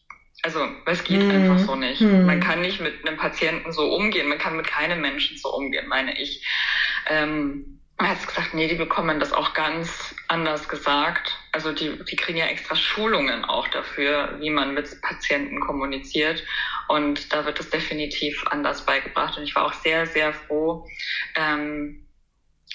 also 0.44 0.68
es 0.84 1.02
geht 1.04 1.22
hm. 1.22 1.30
einfach 1.30 1.58
so 1.58 1.74
nicht. 1.74 2.00
Hm. 2.00 2.26
Man 2.26 2.38
kann 2.38 2.60
nicht 2.60 2.78
mit 2.78 3.06
einem 3.06 3.16
Patienten 3.16 3.72
so 3.72 3.94
umgehen, 3.94 4.28
man 4.28 4.38
kann 4.38 4.56
mit 4.56 4.66
keinem 4.66 5.00
Menschen 5.00 5.38
so 5.38 5.54
umgehen, 5.54 5.88
meine 5.88 6.20
ich. 6.20 6.46
Ähm, 7.08 7.80
er 7.96 8.10
hat 8.10 8.26
gesagt, 8.26 8.52
nee, 8.52 8.68
die 8.68 8.74
bekommen 8.74 9.20
das 9.20 9.32
auch 9.32 9.54
ganz 9.54 10.14
anders 10.28 10.68
gesagt. 10.68 11.38
Also 11.52 11.72
die, 11.72 11.98
die 12.04 12.16
kriegen 12.16 12.38
ja 12.38 12.46
extra 12.46 12.76
Schulungen 12.76 13.44
auch 13.44 13.68
dafür, 13.68 14.36
wie 14.40 14.50
man 14.50 14.74
mit 14.74 15.00
Patienten 15.00 15.60
kommuniziert. 15.60 16.42
Und 16.88 17.32
da 17.32 17.46
wird 17.46 17.58
es 17.60 17.70
definitiv 17.70 18.44
anders 18.48 18.84
beigebracht. 18.84 19.38
Und 19.38 19.44
ich 19.44 19.54
war 19.54 19.64
auch 19.64 19.72
sehr, 19.72 20.06
sehr 20.06 20.34
froh, 20.34 20.86
ähm, 21.36 22.03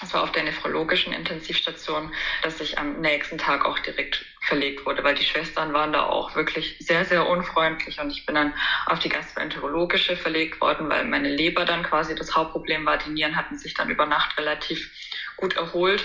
das 0.00 0.14
war 0.14 0.22
auf 0.22 0.32
der 0.32 0.44
nephrologischen 0.44 1.12
Intensivstation, 1.12 2.12
dass 2.42 2.60
ich 2.60 2.78
am 2.78 3.00
nächsten 3.00 3.36
Tag 3.36 3.66
auch 3.66 3.78
direkt 3.78 4.24
verlegt 4.40 4.86
wurde, 4.86 5.04
weil 5.04 5.14
die 5.14 5.24
Schwestern 5.24 5.74
waren 5.74 5.92
da 5.92 6.04
auch 6.04 6.34
wirklich 6.34 6.76
sehr, 6.80 7.04
sehr 7.04 7.28
unfreundlich 7.28 8.00
und 8.00 8.10
ich 8.10 8.24
bin 8.24 8.34
dann 8.34 8.54
auf 8.86 8.98
die 8.98 9.10
gastroenterologische 9.10 10.16
verlegt 10.16 10.60
worden, 10.60 10.88
weil 10.88 11.04
meine 11.04 11.28
Leber 11.28 11.66
dann 11.66 11.82
quasi 11.82 12.14
das 12.14 12.34
Hauptproblem 12.34 12.86
war. 12.86 12.96
Die 12.96 13.10
Nieren 13.10 13.36
hatten 13.36 13.58
sich 13.58 13.74
dann 13.74 13.90
über 13.90 14.06
Nacht 14.06 14.38
relativ 14.38 14.90
gut 15.36 15.56
erholt, 15.56 16.02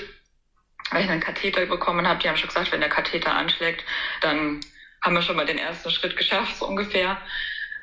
weil 0.91 1.05
ich 1.05 1.09
einen 1.09 1.21
Katheter 1.21 1.65
bekommen 1.65 2.07
habe. 2.07 2.19
Die 2.19 2.27
haben 2.27 2.37
schon 2.37 2.49
gesagt, 2.49 2.73
wenn 2.73 2.81
der 2.81 2.89
Katheter 2.89 3.33
anschlägt, 3.33 3.85
dann 4.19 4.59
haben 5.01 5.15
wir 5.15 5.21
schon 5.21 5.37
mal 5.37 5.45
den 5.45 5.57
ersten 5.57 5.89
Schritt 5.89 6.17
geschafft, 6.17 6.57
so 6.57 6.67
ungefähr. 6.67 7.17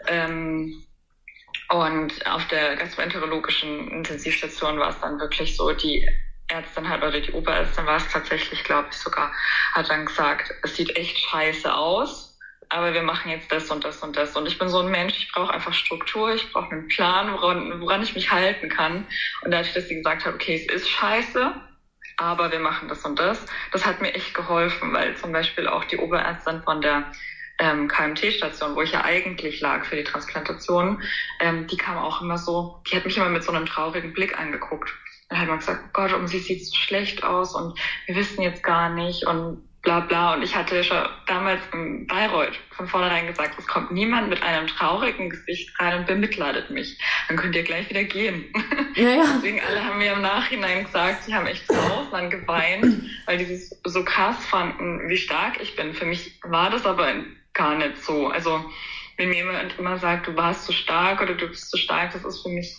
Ähm, 0.09 0.85
und 1.73 2.26
auf 2.26 2.47
der 2.49 2.76
gastroenterologischen 2.76 3.88
Intensivstation 3.88 4.79
war 4.79 4.91
es 4.91 5.00
dann 5.00 5.19
wirklich 5.19 5.57
so, 5.57 5.73
die 5.73 6.07
Ärztin 6.49 6.87
hat 6.87 7.02
oder 7.02 7.19
die 7.19 7.33
Oberärztin 7.33 7.87
war 7.87 7.97
es 7.97 8.09
tatsächlich, 8.09 8.62
glaube 8.62 8.88
ich 8.91 8.99
sogar, 8.99 9.33
hat 9.73 9.88
dann 9.88 10.05
gesagt, 10.05 10.52
es 10.62 10.76
sieht 10.76 10.95
echt 10.97 11.17
scheiße 11.19 11.73
aus, 11.73 12.38
aber 12.69 12.93
wir 12.93 13.02
machen 13.02 13.31
jetzt 13.31 13.50
das 13.50 13.71
und 13.71 13.85
das 13.85 14.02
und 14.02 14.17
das. 14.17 14.37
Und 14.37 14.47
ich 14.47 14.59
bin 14.59 14.69
so 14.69 14.81
ein 14.81 14.91
Mensch, 14.91 15.17
ich 15.17 15.33
brauche 15.33 15.55
einfach 15.55 15.73
Struktur, 15.73 16.35
ich 16.35 16.52
brauche 16.52 16.71
einen 16.73 16.88
Plan, 16.88 17.33
woran, 17.33 17.81
woran 17.81 18.02
ich 18.02 18.14
mich 18.14 18.31
halten 18.31 18.69
kann. 18.69 19.07
Und 19.43 19.50
dadurch, 19.50 19.73
dass 19.73 19.88
sie 19.88 19.95
gesagt 19.97 20.26
hat, 20.26 20.35
okay, 20.35 20.55
es 20.55 20.67
ist 20.67 20.91
scheiße, 20.91 21.55
aber 22.19 22.50
wir 22.50 22.61
machen 22.61 22.88
das 22.88 23.02
und 23.07 23.19
das, 23.19 23.47
das 23.73 23.87
hat 23.87 24.02
mir 24.02 24.12
echt 24.12 24.35
geholfen, 24.35 24.93
weil 24.93 25.17
zum 25.17 25.33
Beispiel 25.33 25.67
auch 25.67 25.85
die 25.85 25.97
Oberärztin 25.97 26.61
von 26.61 26.83
der 26.83 27.11
ähm, 27.62 27.87
KMT-Station, 27.87 28.75
wo 28.75 28.83
ich 28.83 28.92
ja 28.92 29.04
eigentlich 29.04 29.61
lag 29.61 29.85
für 29.85 29.97
die 29.97 30.04
Transplantation, 30.04 31.00
ähm, 31.38 31.69
die 31.69 31.76
kam 31.76 31.97
auch 31.97 32.21
immer 32.21 32.37
so, 32.37 32.83
die 32.90 32.97
hat 32.97 33.04
mich 33.04 33.16
immer 33.16 33.28
mit 33.28 33.45
so 33.45 33.52
einem 33.52 33.66
traurigen 33.66 34.12
Blick 34.12 34.38
angeguckt. 34.38 34.92
Dann 35.28 35.40
hat 35.40 35.49
man 35.49 35.59
gesagt, 35.59 35.92
Gott, 35.92 36.12
um 36.12 36.26
sie 36.26 36.40
sieht 36.40 36.66
so 36.66 36.75
schlecht 36.75 37.23
aus 37.23 37.54
und 37.54 37.78
wir 38.07 38.16
wissen 38.16 38.42
jetzt 38.42 38.64
gar 38.64 38.90
nicht 38.90 39.26
und 39.26 39.62
bla 39.83 40.00
bla. 40.00 40.35
Und 40.35 40.42
ich 40.42 40.57
hatte 40.57 40.83
schon 40.83 40.99
damals 41.26 41.61
in 41.73 42.07
Bayreuth 42.09 42.59
von 42.71 42.88
vornherein 42.88 43.28
gesagt, 43.28 43.57
es 43.59 43.66
kommt 43.66 43.92
niemand 43.92 44.28
mit 44.28 44.42
einem 44.42 44.66
traurigen 44.66 45.31
Gesicht 45.31 45.71
rein 45.78 46.00
und 46.00 46.07
bemitleidet 46.07 46.71
mich. 46.71 46.99
Dann 47.28 47.37
könnt 47.37 47.54
ihr 47.54 47.62
gleich 47.62 47.88
wieder 47.88 48.04
gehen. 48.04 48.45
Ja, 48.95 49.09
ja. 49.09 49.25
Deswegen 49.37 49.59
alle 49.59 49.83
haben 49.83 49.97
mir 49.97 50.12
im 50.12 50.21
Nachhinein 50.21 50.85
gesagt, 50.85 51.25
sie 51.25 51.35
haben 51.35 51.47
echt 51.47 51.66
draußen 51.66 52.11
dann 52.11 52.28
geweint, 52.28 53.09
weil 53.25 53.38
die 53.38 53.45
es 53.45 53.71
so 53.85 54.04
krass 54.04 54.45
fanden, 54.45 55.09
wie 55.09 55.16
stark 55.16 55.62
ich 55.62 55.75
bin. 55.76 55.95
Für 55.95 56.04
mich 56.04 56.38
war 56.42 56.69
das 56.69 56.85
aber 56.85 57.09
gar 57.55 57.77
nicht 57.77 58.03
so. 58.03 58.29
Also 58.29 58.65
wenn 59.17 59.29
mir 59.29 59.37
jemand 59.37 59.79
immer 59.79 59.99
sagt, 59.99 60.27
du 60.27 60.37
warst 60.37 60.65
zu 60.65 60.73
stark 60.73 61.21
oder 61.21 61.35
du 61.35 61.47
bist 61.49 61.71
zu 61.71 61.77
stark, 61.77 62.13
das 62.13 62.25
ist 62.25 62.43
für 62.43 62.49
mich, 62.49 62.77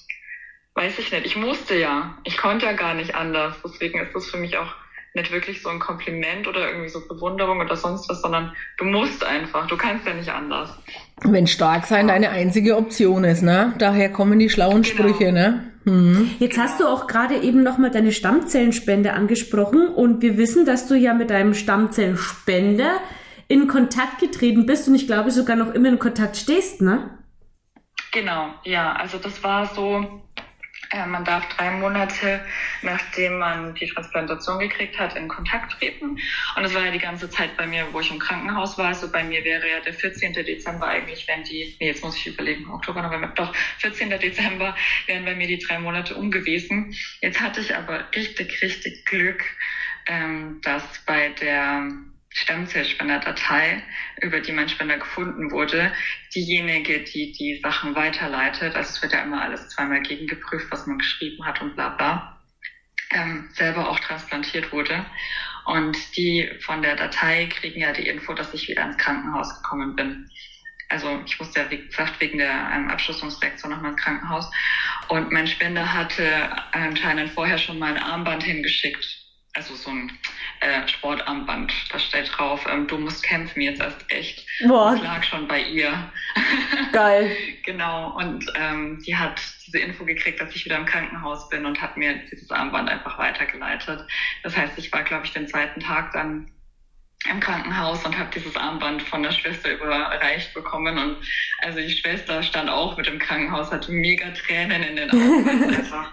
weiß 0.75 0.99
ich 0.99 1.11
nicht. 1.11 1.25
Ich 1.25 1.35
musste 1.35 1.75
ja. 1.75 2.17
Ich 2.23 2.37
konnte 2.37 2.65
ja 2.65 2.73
gar 2.73 2.93
nicht 2.93 3.15
anders. 3.15 3.55
Deswegen 3.63 3.99
ist 3.99 4.13
das 4.13 4.29
für 4.29 4.37
mich 4.37 4.57
auch 4.57 4.73
nicht 5.15 5.31
wirklich 5.31 5.61
so 5.61 5.69
ein 5.69 5.79
Kompliment 5.79 6.47
oder 6.47 6.69
irgendwie 6.69 6.89
so 6.89 7.07
Bewunderung 7.07 7.59
oder 7.59 7.75
sonst 7.75 8.09
was, 8.09 8.21
sondern 8.21 8.51
du 8.77 8.85
musst 8.85 9.23
einfach, 9.23 9.67
du 9.67 9.77
kannst 9.77 10.07
ja 10.07 10.13
nicht 10.15 10.29
anders. 10.29 10.75
Wenn 11.21 11.45
stark 11.45 11.85
sein 11.85 12.07
deine 12.07 12.31
einzige 12.31 12.75
Option 12.75 13.23
ist, 13.23 13.43
ne? 13.43 13.73
Daher 13.77 14.11
kommen 14.11 14.39
die 14.39 14.49
schlauen 14.49 14.81
genau. 14.81 14.85
Sprüche, 14.85 15.31
ne? 15.31 15.71
Mhm. 15.85 16.31
Jetzt 16.39 16.57
hast 16.57 16.79
du 16.79 16.87
auch 16.87 17.05
gerade 17.05 17.37
eben 17.37 17.61
nochmal 17.61 17.91
deine 17.91 18.11
Stammzellenspende 18.11 19.13
angesprochen 19.13 19.87
und 19.87 20.23
wir 20.23 20.37
wissen, 20.37 20.65
dass 20.65 20.87
du 20.87 20.95
ja 20.95 21.13
mit 21.13 21.29
deinem 21.29 21.53
Stammzellenspender 21.53 22.99
in 23.53 23.67
Kontakt 23.67 24.19
getreten 24.19 24.65
bist 24.65 24.87
und 24.87 24.95
ich 24.95 25.05
glaube 25.05 25.29
sogar 25.29 25.55
noch 25.55 25.75
immer 25.75 25.89
in 25.89 25.99
Kontakt 25.99 26.37
stehst, 26.37 26.81
ne? 26.81 27.19
Genau, 28.11 28.51
ja. 28.63 28.93
Also 28.93 29.19
das 29.19 29.43
war 29.43 29.67
so, 29.67 30.23
äh, 30.89 31.05
man 31.05 31.23
darf 31.23 31.47
drei 31.49 31.69
Monate, 31.69 32.43
nachdem 32.81 33.37
man 33.37 33.75
die 33.75 33.85
Transplantation 33.85 34.57
gekriegt 34.57 34.97
hat, 34.97 35.15
in 35.15 35.27
Kontakt 35.27 35.73
treten. 35.73 36.17
Und 36.55 36.63
das 36.63 36.73
war 36.73 36.83
ja 36.83 36.89
die 36.89 36.97
ganze 36.97 37.29
Zeit 37.29 37.55
bei 37.55 37.67
mir, 37.67 37.85
wo 37.91 37.99
ich 37.99 38.09
im 38.09 38.17
Krankenhaus 38.17 38.75
war. 38.79 38.87
Also 38.87 39.11
bei 39.11 39.23
mir 39.23 39.43
wäre 39.43 39.69
ja 39.69 39.79
der 39.81 39.93
14. 39.93 40.33
Dezember 40.33 40.87
eigentlich, 40.87 41.27
wenn 41.27 41.43
die, 41.43 41.77
nee, 41.79 41.85
jetzt 41.85 42.03
muss 42.03 42.17
ich 42.17 42.25
überlegen, 42.25 42.67
Oktober, 42.71 43.03
November, 43.03 43.33
doch, 43.35 43.53
14. 43.77 44.09
Dezember 44.09 44.75
wären 45.05 45.25
bei 45.25 45.35
mir 45.35 45.45
die 45.45 45.59
drei 45.59 45.77
Monate 45.77 46.15
um 46.15 46.31
gewesen. 46.31 46.95
Jetzt 47.21 47.39
hatte 47.39 47.61
ich 47.61 47.75
aber 47.75 48.03
richtig, 48.15 48.63
richtig 48.63 49.05
Glück, 49.05 49.43
ähm, 50.07 50.59
dass 50.63 50.83
bei 51.05 51.29
der 51.39 51.87
Stammzellspenderdatei, 52.33 53.83
über 54.21 54.39
die 54.39 54.51
mein 54.51 54.67
Spender 54.67 54.97
gefunden 54.97 55.51
wurde, 55.51 55.93
diejenige, 56.33 57.03
die 57.03 57.31
die 57.31 57.59
Sachen 57.61 57.95
weiterleitet, 57.95 58.75
also 58.75 58.89
es 58.89 59.01
wird 59.01 59.13
ja 59.13 59.21
immer 59.21 59.41
alles 59.41 59.69
zweimal 59.69 60.01
gegengeprüft, 60.01 60.67
was 60.71 60.87
man 60.87 60.97
geschrieben 60.97 61.45
hat 61.45 61.61
und 61.61 61.75
bla 61.75 61.89
bla, 61.89 62.41
ähm, 63.11 63.49
selber 63.53 63.89
auch 63.89 63.99
transplantiert 63.99 64.71
wurde. 64.71 65.05
Und 65.65 65.95
die 66.17 66.49
von 66.61 66.81
der 66.81 66.95
Datei 66.95 67.45
kriegen 67.45 67.79
ja 67.79 67.93
die 67.93 68.07
Info, 68.07 68.33
dass 68.33 68.53
ich 68.53 68.67
wieder 68.67 68.83
ins 68.83 68.97
Krankenhaus 68.97 69.61
gekommen 69.61 69.95
bin. 69.95 70.29
Also 70.89 71.21
ich 71.25 71.39
musste 71.39 71.61
ja, 71.61 71.71
wie 71.71 71.85
gesagt, 71.85 72.19
wegen 72.19 72.39
der 72.39 72.71
ähm, 72.73 72.89
Abschlussungsreaktion 72.89 73.71
nochmal 73.71 73.91
ins 73.91 74.01
Krankenhaus. 74.01 74.51
Und 75.07 75.31
mein 75.31 75.47
Spender 75.47 75.93
hatte 75.93 76.51
anscheinend 76.73 77.31
vorher 77.31 77.57
schon 77.57 77.79
mal 77.79 77.95
ein 77.95 78.03
Armband 78.03 78.43
hingeschickt 78.43 79.22
also 79.53 79.75
so 79.75 79.91
ein 79.91 80.11
äh, 80.61 80.87
Sportarmband, 80.87 81.71
da 81.91 81.99
steht 81.99 82.31
drauf, 82.35 82.65
ähm, 82.69 82.87
du 82.87 82.97
musst 82.97 83.23
kämpfen 83.23 83.61
jetzt 83.61 83.81
erst 83.81 84.03
echt. 84.09 84.45
Boah. 84.67 84.93
Das 84.93 85.03
lag 85.03 85.23
schon 85.23 85.47
bei 85.47 85.61
ihr. 85.61 86.11
Geil. 86.91 87.35
genau, 87.63 88.17
und 88.17 88.45
ähm, 88.55 89.01
die 89.05 89.15
hat 89.15 89.39
diese 89.65 89.79
Info 89.79 90.05
gekriegt, 90.05 90.41
dass 90.41 90.55
ich 90.55 90.65
wieder 90.65 90.77
im 90.77 90.85
Krankenhaus 90.85 91.49
bin 91.49 91.65
und 91.65 91.81
hat 91.81 91.97
mir 91.97 92.15
dieses 92.31 92.49
Armband 92.49 92.89
einfach 92.89 93.17
weitergeleitet. 93.19 94.07
Das 94.41 94.57
heißt, 94.57 94.73
ich 94.77 94.91
war, 94.91 95.03
glaube 95.03 95.25
ich, 95.25 95.33
den 95.33 95.47
zweiten 95.47 95.79
Tag 95.79 96.11
dann 96.13 96.49
im 97.29 97.39
Krankenhaus 97.39 98.03
und 98.05 98.17
habe 98.17 98.29
dieses 98.33 98.55
Armband 98.55 99.01
von 99.01 99.23
der 99.23 99.31
Schwester 99.31 99.71
überreicht 99.71 100.53
bekommen. 100.53 100.97
Und 100.97 101.17
also 101.59 101.79
die 101.79 101.91
Schwester 101.91 102.43
stand 102.43 102.69
auch 102.69 102.97
mit 102.97 103.07
im 103.07 103.19
Krankenhaus, 103.19 103.71
hatte 103.71 103.91
mega 103.91 104.29
Tränen 104.31 104.83
in 104.83 104.95
den 104.95 105.11
Augen, 105.11 105.45
weil 105.45 105.69
es 105.69 105.77
einfach 105.79 106.11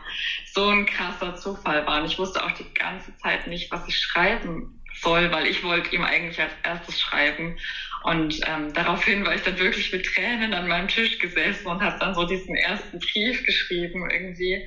so 0.52 0.68
ein 0.68 0.86
krasser 0.86 1.36
Zufall 1.36 1.86
war. 1.86 2.00
Und 2.00 2.06
ich 2.06 2.18
wusste 2.18 2.44
auch 2.44 2.52
die 2.52 2.72
ganze 2.74 3.16
Zeit 3.18 3.46
nicht, 3.46 3.70
was 3.70 3.86
ich 3.88 3.96
schreiben 3.96 4.80
soll, 5.00 5.30
weil 5.32 5.46
ich 5.46 5.62
wollte 5.62 5.94
ihm 5.94 6.04
eigentlich 6.04 6.40
als 6.40 6.52
erstes 6.62 7.00
schreiben. 7.00 7.58
Und 8.02 8.40
ähm, 8.46 8.72
daraufhin 8.72 9.24
war 9.26 9.34
ich 9.34 9.42
dann 9.42 9.58
wirklich 9.58 9.92
mit 9.92 10.06
Tränen 10.06 10.54
an 10.54 10.68
meinem 10.68 10.88
Tisch 10.88 11.18
gesessen 11.18 11.66
und 11.66 11.82
habe 11.82 11.98
dann 11.98 12.14
so 12.14 12.24
diesen 12.26 12.54
ersten 12.54 12.98
Brief 12.98 13.44
geschrieben 13.44 14.08
irgendwie. 14.10 14.66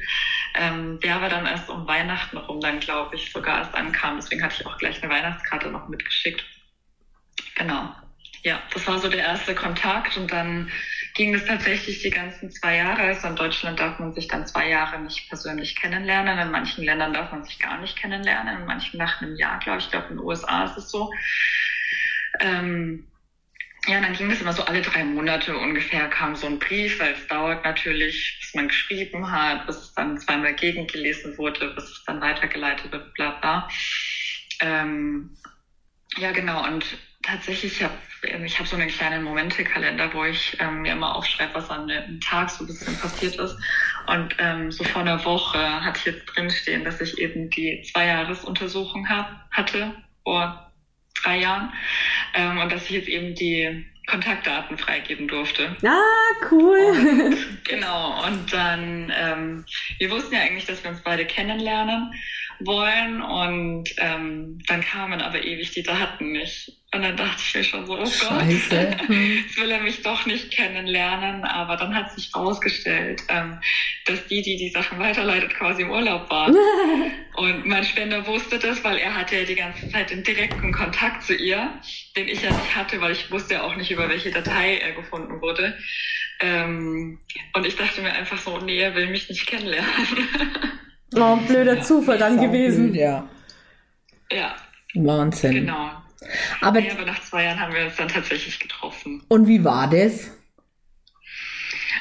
Ähm, 0.55 0.99
der 0.99 1.19
war 1.19 1.29
dann 1.29 1.47
erst 1.47 1.69
um 1.69 1.87
Weihnachten 1.87 2.37
rum 2.37 2.61
dann, 2.61 2.79
glaube 2.79 3.15
ich, 3.15 3.31
sogar 3.31 3.59
erst 3.59 3.73
ankam. 3.73 4.17
Deswegen 4.17 4.43
hatte 4.43 4.57
ich 4.59 4.67
auch 4.67 4.77
gleich 4.77 5.01
eine 5.01 5.11
Weihnachtskarte 5.11 5.69
noch 5.69 5.87
mitgeschickt. 5.89 6.45
Genau. 7.55 7.95
Ja, 8.43 8.61
das 8.73 8.85
war 8.87 8.99
so 8.99 9.09
der 9.09 9.21
erste 9.21 9.55
Kontakt 9.55 10.17
und 10.17 10.31
dann 10.31 10.69
ging 11.15 11.33
es 11.33 11.45
tatsächlich 11.45 12.01
die 12.01 12.09
ganzen 12.09 12.51
zwei 12.51 12.77
Jahre. 12.77 13.01
Also 13.01 13.27
in 13.27 13.35
Deutschland 13.35 13.79
darf 13.79 13.99
man 13.99 14.13
sich 14.13 14.27
dann 14.27 14.45
zwei 14.45 14.69
Jahre 14.69 14.99
nicht 14.99 15.29
persönlich 15.29 15.75
kennenlernen. 15.75 16.37
In 16.37 16.51
manchen 16.51 16.83
Ländern 16.83 17.13
darf 17.13 17.31
man 17.31 17.45
sich 17.45 17.57
gar 17.59 17.79
nicht 17.79 17.95
kennenlernen. 17.95 18.61
In 18.61 18.65
manchen 18.65 18.97
nach 18.97 19.21
einem 19.21 19.35
Jahr, 19.37 19.59
glaube 19.59 19.79
ich. 19.79 19.85
Ich 19.85 19.91
glaube, 19.91 20.07
in 20.09 20.17
den 20.17 20.25
USA 20.25 20.65
ist 20.65 20.77
es 20.77 20.91
so. 20.91 21.11
Ähm, 22.39 23.07
ja, 23.87 23.99
dann 23.99 24.13
ging 24.13 24.29
das 24.29 24.39
immer 24.41 24.53
so 24.53 24.63
alle 24.63 24.81
drei 24.81 25.03
Monate 25.03 25.57
ungefähr 25.57 26.07
kam 26.07 26.35
so 26.35 26.47
ein 26.47 26.59
Brief, 26.59 26.99
weil 26.99 27.13
es 27.13 27.27
dauert 27.27 27.65
natürlich, 27.65 28.37
bis 28.39 28.53
man 28.53 28.69
geschrieben 28.69 29.29
hat, 29.29 29.67
bis 29.67 29.75
es 29.77 29.93
dann 29.93 30.17
zweimal 30.19 30.53
gegengelesen 30.53 31.37
wurde, 31.37 31.73
bis 31.75 31.83
es 31.83 32.03
dann 32.05 32.21
weitergeleitet 32.21 32.91
wird, 32.91 33.13
bla 33.13 33.31
bla. 33.31 33.67
ähm, 34.61 35.37
ja, 36.17 36.31
genau. 36.31 36.65
Und 36.65 36.85
tatsächlich, 37.23 37.73
ich 37.73 37.83
habe 37.83 37.93
ich 38.45 38.57
hab 38.57 38.67
so 38.67 38.77
einen 38.77 38.87
kleinen 38.87 39.23
Momentekalender, 39.23 40.13
wo 40.13 40.23
ich 40.23 40.55
ähm, 40.59 40.83
mir 40.83 40.93
immer 40.93 41.15
aufschreibe, 41.15 41.55
was 41.55 41.69
an 41.69 41.89
einem 41.89 42.21
Tag 42.21 42.49
so 42.49 42.63
ein 42.63 42.67
bisschen 42.67 42.97
passiert 42.97 43.35
ist. 43.35 43.57
Und 44.07 44.35
ähm, 44.37 44.71
so 44.71 44.83
vor 44.85 45.01
einer 45.01 45.23
Woche 45.25 45.59
hatte 45.83 45.99
ich 45.99 46.05
jetzt 46.05 46.25
drinstehen, 46.27 46.85
dass 46.85 47.01
ich 47.01 47.17
eben 47.17 47.49
die 47.49 47.83
Zweijahresuntersuchung 47.91 49.09
hab, 49.09 49.49
hatte, 49.51 49.93
vor 50.23 50.72
drei 51.13 51.39
Jahren. 51.39 51.73
Ähm, 52.33 52.59
und 52.59 52.71
dass 52.71 52.85
ich 52.85 52.91
jetzt 52.91 53.07
eben 53.07 53.35
die 53.35 53.85
Kontaktdaten 54.07 54.77
freigeben 54.77 55.27
durfte. 55.27 55.75
Ah, 55.83 56.47
cool. 56.51 56.77
Und, 56.79 57.63
genau, 57.63 58.25
und 58.25 58.51
dann, 58.51 59.13
ähm, 59.15 59.65
wir 59.97 60.11
wussten 60.11 60.35
ja 60.35 60.41
eigentlich, 60.41 60.65
dass 60.65 60.83
wir 60.83 60.91
uns 60.91 61.01
beide 61.01 61.25
kennenlernen 61.25 62.13
wollen 62.59 63.21
und 63.21 63.89
ähm, 63.97 64.59
dann 64.67 64.81
kamen 64.81 65.21
aber 65.21 65.43
ewig 65.43 65.71
die 65.71 65.83
Daten 65.83 66.33
nicht. 66.33 66.82
Und 66.93 67.01
dann 67.01 67.17
dachte 67.17 67.41
ich 67.41 67.55
mir 67.55 67.63
schon 67.63 67.87
so, 67.87 67.93
oh 67.93 68.03
Gott, 68.03 68.11
Scheiße. 68.13 68.97
jetzt 69.09 69.57
will 69.57 69.71
er 69.71 69.81
mich 69.81 70.03
doch 70.03 70.27
nicht 70.27 70.51
kennenlernen. 70.51 71.43
Aber 71.43 71.75
dann 71.75 71.95
hat 71.95 72.13
sich 72.13 72.29
herausgestellt, 72.33 73.23
ähm, 73.29 73.59
dass 74.05 74.27
die, 74.27 74.43
die 74.43 74.57
die 74.57 74.69
Sachen 74.69 74.99
weiterleitet, 74.99 75.55
quasi 75.55 75.81
im 75.81 75.89
Urlaub 75.89 76.29
waren. 76.29 76.55
Und 77.35 77.65
mein 77.65 77.83
Spender 77.83 78.25
wusste 78.27 78.59
das, 78.59 78.83
weil 78.83 78.97
er 78.97 79.15
hatte 79.15 79.37
ja 79.37 79.43
die 79.43 79.55
ganze 79.55 79.89
Zeit 79.89 80.11
den 80.11 80.23
direkten 80.23 80.71
Kontakt 80.71 81.23
zu 81.23 81.33
ihr, 81.33 81.73
den 82.15 82.27
ich 82.27 82.43
ja 82.43 82.51
nicht 82.51 82.75
hatte, 82.75 83.01
weil 83.01 83.13
ich 83.13 83.31
wusste 83.31 83.55
ja 83.55 83.63
auch 83.63 83.75
nicht, 83.75 83.89
über 83.89 84.07
welche 84.07 84.29
Datei 84.29 84.77
er 84.77 84.91
gefunden 84.91 85.41
wurde. 85.41 85.75
Ähm, 86.41 87.19
und 87.53 87.65
ich 87.65 87.75
dachte 87.75 88.01
mir 88.01 88.13
einfach 88.13 88.37
so, 88.37 88.59
nee, 88.59 88.79
er 88.79 88.93
will 88.93 89.07
mich 89.07 89.29
nicht 89.29 89.47
kennenlernen. 89.47 89.89
Oh, 91.15 91.35
blöder 91.37 91.81
Zufall 91.81 92.17
dann 92.17 92.39
gewesen. 92.39 92.93
Ja. 92.95 93.27
ja, 94.31 94.55
Wahnsinn. 94.95 95.53
genau. 95.53 95.91
Aber, 96.61 96.79
Ja, 96.79 96.93
aber 96.93 97.05
nach 97.05 97.21
zwei 97.23 97.43
Jahren 97.45 97.59
haben 97.59 97.73
wir 97.73 97.85
uns 97.85 97.95
dann 97.95 98.07
tatsächlich 98.07 98.59
getroffen. 98.59 99.23
und 99.29 99.47
wie 99.47 99.63
war 99.63 99.89
das? 99.89 100.31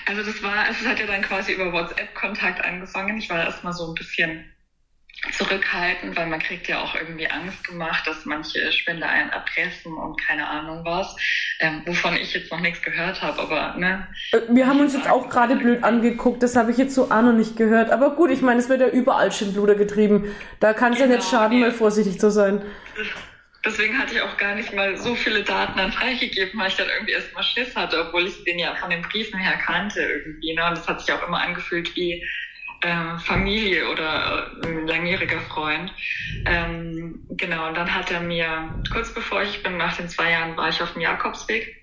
Also 0.07 0.23
das 0.23 0.43
war, 0.43 0.69
es 0.69 0.85
hat 0.87 0.99
ja 0.99 1.07
dann 1.07 1.23
quasi 1.23 1.52
über 1.52 1.73
WhatsApp 1.73 2.14
Kontakt 2.14 2.64
angefangen. 2.64 3.19
Ich 3.19 3.31
war 3.31 3.45
erstmal 3.45 3.73
so 3.73 3.88
ein 3.88 3.95
bisschen 3.95 4.45
zurückhaltend, 5.31 6.17
weil 6.17 6.26
man 6.26 6.41
kriegt 6.41 6.67
ja 6.67 6.81
auch 6.83 6.97
irgendwie 6.97 7.29
Angst 7.31 7.62
gemacht, 7.64 8.05
dass 8.09 8.25
manche 8.25 8.73
Spender 8.73 9.09
einen 9.09 9.31
erpressen 9.31 9.93
und 9.95 10.21
keine 10.21 10.49
Ahnung 10.49 10.85
was, 10.85 11.14
ähm, 11.61 11.83
wovon 11.87 12.17
ich 12.17 12.35
jetzt 12.35 12.50
noch 12.50 12.59
nichts 12.59 12.83
gehört 12.83 13.23
habe, 13.23 13.41
aber 13.41 13.76
ne, 13.79 14.09
Äh, 14.33 14.41
Wir 14.50 14.67
haben 14.67 14.81
uns 14.81 14.95
jetzt 14.95 15.09
auch 15.09 15.29
gerade 15.29 15.55
blöd 15.55 15.85
angeguckt, 15.85 16.43
das 16.43 16.57
habe 16.57 16.73
ich 16.73 16.76
jetzt 16.79 16.97
so 16.97 17.05
auch 17.12 17.23
noch 17.23 17.33
nicht 17.35 17.57
gehört. 17.57 17.91
Aber 17.91 18.17
gut, 18.17 18.33
ich 18.33 18.43
meine, 18.43 18.59
es 18.59 18.69
wird 18.69 18.81
ja 18.81 18.88
überall 18.88 19.31
Schindluder 19.31 19.76
getrieben. 19.76 20.35
Da 20.59 20.73
kann 20.73 20.95
es 20.95 20.99
ja 20.99 21.07
nicht 21.07 21.19
Genau, 21.21 21.31
schaden, 21.31 21.61
mal 21.61 21.71
vorsichtig 21.71 22.19
zu 22.19 22.31
sein. 22.33 22.61
Deswegen 23.64 23.99
hatte 23.99 24.14
ich 24.14 24.21
auch 24.21 24.37
gar 24.37 24.54
nicht 24.54 24.73
mal 24.73 24.97
so 24.97 25.14
viele 25.14 25.42
Daten 25.42 25.78
dann 25.78 25.92
freigegeben, 25.92 26.59
weil 26.61 26.69
ich 26.69 26.76
dann 26.76 26.88
irgendwie 26.88 27.12
erstmal 27.12 27.45
Schiss 27.45 27.75
hatte, 27.76 28.07
obwohl 28.07 28.26
ich 28.26 28.45
den 28.45 28.59
ja 28.59 28.75
von 28.75 28.90
den 28.90 29.02
Briefen 29.02 29.38
her 29.38 29.59
kannte 29.59 30.00
irgendwie, 30.00 30.54
ne, 30.54 30.66
und 30.66 30.78
das 30.78 30.88
hat 30.88 31.00
sich 31.00 31.12
auch 31.12 31.26
immer 31.26 31.40
angefühlt 31.40 31.95
wie 31.97 32.25
äh, 32.83 33.19
Familie 33.19 33.88
oder 33.88 34.50
äh, 34.62 34.66
ein 34.66 34.87
langjähriger 34.87 35.40
Freund. 35.40 35.92
Ähm, 36.47 37.25
genau, 37.31 37.69
und 37.69 37.76
dann 37.76 37.95
hat 37.95 38.11
er 38.11 38.21
mir, 38.21 38.75
kurz 38.92 39.14
bevor 39.14 39.42
ich 39.42 39.62
bin, 39.62 39.76
nach 39.76 39.97
den 39.97 40.09
zwei 40.09 40.33
Jahren 40.33 40.57
war 40.57 40.69
ich 40.69 40.83
auf 40.83 40.92
dem 40.92 41.02
Jakobsweg. 41.02 41.78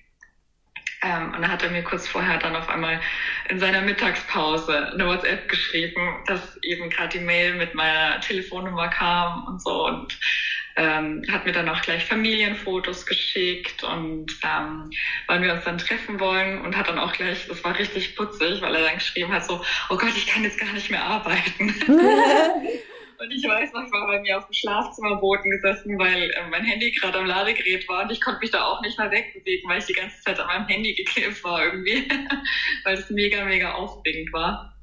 Ähm, 1.01 1.33
und 1.33 1.41
dann 1.41 1.49
hat 1.49 1.63
er 1.63 1.69
mir 1.69 1.83
kurz 1.83 2.05
vorher 2.05 2.37
dann 2.39 2.57
auf 2.57 2.67
einmal 2.67 2.99
in 3.47 3.57
seiner 3.57 3.81
Mittagspause 3.81 4.91
eine 4.91 5.07
WhatsApp 5.07 5.47
geschrieben, 5.47 6.21
dass 6.27 6.57
eben 6.63 6.89
gerade 6.89 7.17
die 7.17 7.23
Mail 7.23 7.53
mit 7.53 7.73
meiner 7.73 8.19
Telefonnummer 8.19 8.89
kam 8.89 9.45
und 9.47 9.61
so 9.61 9.85
und 9.85 10.19
ähm, 10.79 11.23
hat 11.29 11.45
mir 11.45 11.51
dann 11.51 11.67
auch 11.67 11.81
gleich 11.81 12.05
Familienfotos 12.05 13.05
geschickt 13.05 13.83
und 13.83 14.31
ähm, 14.43 14.89
weil 15.27 15.41
wir 15.41 15.53
uns 15.53 15.65
dann 15.65 15.77
treffen 15.77 16.19
wollen 16.21 16.61
und 16.61 16.77
hat 16.77 16.87
dann 16.87 16.97
auch 16.97 17.11
gleich, 17.11 17.47
das 17.47 17.63
war 17.65 17.77
richtig 17.77 18.15
putzig, 18.15 18.61
weil 18.61 18.73
er 18.75 18.83
dann 18.83 18.95
geschrieben 18.95 19.31
hat 19.33 19.45
so, 19.45 19.61
oh 19.89 19.97
Gott, 19.97 20.15
ich 20.15 20.25
kann 20.25 20.43
jetzt 20.43 20.59
gar 20.59 20.71
nicht 20.71 20.89
mehr 20.89 21.03
arbeiten. 21.03 21.75
Und 23.19 23.31
ich 23.31 23.45
weiß 23.45 23.73
noch, 23.73 23.83
ich 23.85 23.91
war 23.91 24.07
bei 24.07 24.21
mir 24.21 24.37
auf 24.37 24.45
dem 24.45 24.53
Schlafzimmerboden 24.53 25.51
gesessen, 25.51 25.99
weil 25.99 26.31
äh, 26.31 26.47
mein 26.49 26.63
Handy 26.63 26.89
gerade 26.91 27.19
am 27.19 27.25
Ladegerät 27.25 27.85
war 27.89 28.03
und 28.03 28.13
ich 28.13 28.21
konnte 28.21 28.39
mich 28.39 28.51
da 28.51 28.63
auch 28.63 28.81
nicht 28.81 28.97
mehr 28.97 29.11
wegbewegen, 29.11 29.69
weil 29.69 29.79
ich 29.79 29.85
die 29.87 29.93
ganze 29.93 30.21
Zeit 30.21 30.39
an 30.39 30.47
meinem 30.47 30.67
Handy 30.69 30.93
geklebt 30.93 31.43
war 31.43 31.65
irgendwie, 31.65 32.07
weil 32.85 32.97
es 32.97 33.09
mega, 33.09 33.43
mega 33.43 33.73
aufregend 33.73 34.31
war. 34.31 34.78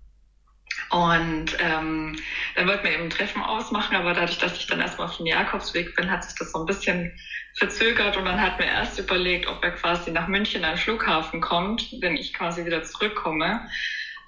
Und 0.90 1.56
ähm, 1.58 2.16
dann 2.54 2.66
wollten 2.66 2.84
wir 2.84 2.92
eben 2.92 3.04
ein 3.04 3.10
Treffen 3.10 3.42
ausmachen, 3.42 3.96
aber 3.96 4.14
dadurch, 4.14 4.38
dass 4.38 4.56
ich 4.56 4.66
dann 4.66 4.80
erstmal 4.80 5.08
auf 5.08 5.16
dem 5.16 5.26
Jakobsweg 5.26 5.94
bin, 5.96 6.10
hat 6.10 6.24
sich 6.24 6.34
das 6.38 6.52
so 6.52 6.60
ein 6.60 6.66
bisschen 6.66 7.12
verzögert 7.58 8.16
und 8.16 8.24
dann 8.26 8.40
hat 8.40 8.58
mir 8.58 8.66
erst 8.66 8.98
überlegt, 8.98 9.46
ob 9.48 9.62
er 9.64 9.72
quasi 9.72 10.10
nach 10.10 10.28
München 10.28 10.64
an 10.64 10.74
den 10.74 10.78
Flughafen 10.78 11.40
kommt, 11.40 11.88
wenn 12.00 12.16
ich 12.16 12.32
quasi 12.34 12.64
wieder 12.64 12.82
zurückkomme. 12.82 13.68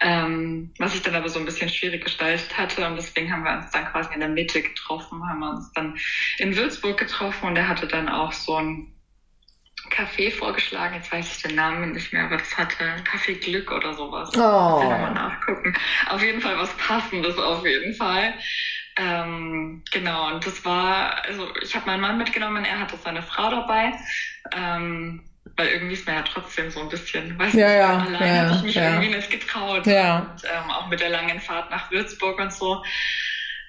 Ähm, 0.01 0.73
was 0.79 0.95
ich 0.95 1.03
dann 1.03 1.17
aber 1.17 1.29
so 1.29 1.41
ein 1.41 1.45
bisschen 1.45 1.69
schwierig 1.69 2.05
gestaltet 2.05 2.57
hatte 2.57 2.87
und 2.87 2.95
deswegen 2.95 3.33
haben 3.33 3.43
wir 3.43 3.57
uns 3.57 3.71
dann 3.73 3.85
quasi 3.87 4.15
in 4.15 4.21
der 4.21 4.29
Mitte 4.29 4.63
getroffen, 4.63 5.21
haben 5.29 5.41
wir 5.41 5.51
uns 5.51 5.73
dann 5.73 5.99
in 6.39 6.57
Würzburg 6.57 6.97
getroffen 6.97 7.47
und 7.47 7.57
er 7.57 7.67
hatte 7.67 7.89
dann 7.89 8.09
auch 8.09 8.33
so 8.33 8.57
ein 8.57 8.98
Café 9.91 10.31
vorgeschlagen, 10.31 10.95
jetzt 10.95 11.13
weiß 11.13 11.37
ich 11.37 11.43
den 11.43 11.57
Namen 11.57 11.93
nicht 11.93 12.13
mehr, 12.13 12.25
aber 12.25 12.37
das 12.37 12.57
hatte 12.57 12.85
Café 13.05 13.35
Glück 13.39 13.71
oder 13.71 13.95
sowas. 13.95 14.29
Oh. 14.31 14.81
Ich 14.83 14.89
nochmal 14.89 15.15
nachgucken. 15.15 15.75
Auf 16.09 16.23
jeden 16.23 16.41
Fall 16.41 16.57
was 16.59 16.71
Passendes, 16.77 17.39
auf 17.39 17.65
jeden 17.67 17.95
Fall. 17.95 18.35
Ähm, 18.97 19.83
genau, 19.93 20.35
und 20.35 20.45
das 20.45 20.65
war, 20.65 21.25
also 21.25 21.49
ich 21.63 21.75
habe 21.75 21.87
meinen 21.87 22.01
Mann 22.01 22.19
mitgenommen, 22.19 22.65
er 22.65 22.81
hatte 22.81 22.97
seine 22.97 23.23
Frau 23.23 23.51
dabei. 23.51 23.93
Ähm, 24.57 25.23
weil 25.57 25.69
irgendwie 25.69 25.95
ist 25.95 26.07
man 26.07 26.17
ja 26.17 26.23
trotzdem 26.23 26.71
so 26.71 26.81
ein 26.81 26.89
bisschen, 26.89 27.39
weiß 27.39 27.53
Ja, 27.55 27.67
nicht, 27.67 27.77
ja, 27.77 27.99
allein 27.99 28.35
ja, 28.37 28.43
habe 28.43 28.57
ich 28.57 28.63
mich 28.63 28.75
ja. 28.75 28.91
irgendwie 28.91 29.15
nicht 29.17 29.31
getraut. 29.31 29.87
Ja. 29.87 30.19
Und 30.19 30.45
ähm, 30.45 30.71
auch 30.71 30.87
mit 30.89 31.01
der 31.01 31.11
langen 31.11 31.41
Fahrt 31.41 31.71
nach 31.71 31.91
Würzburg 31.91 32.39
und 32.39 32.53
so. 32.53 32.83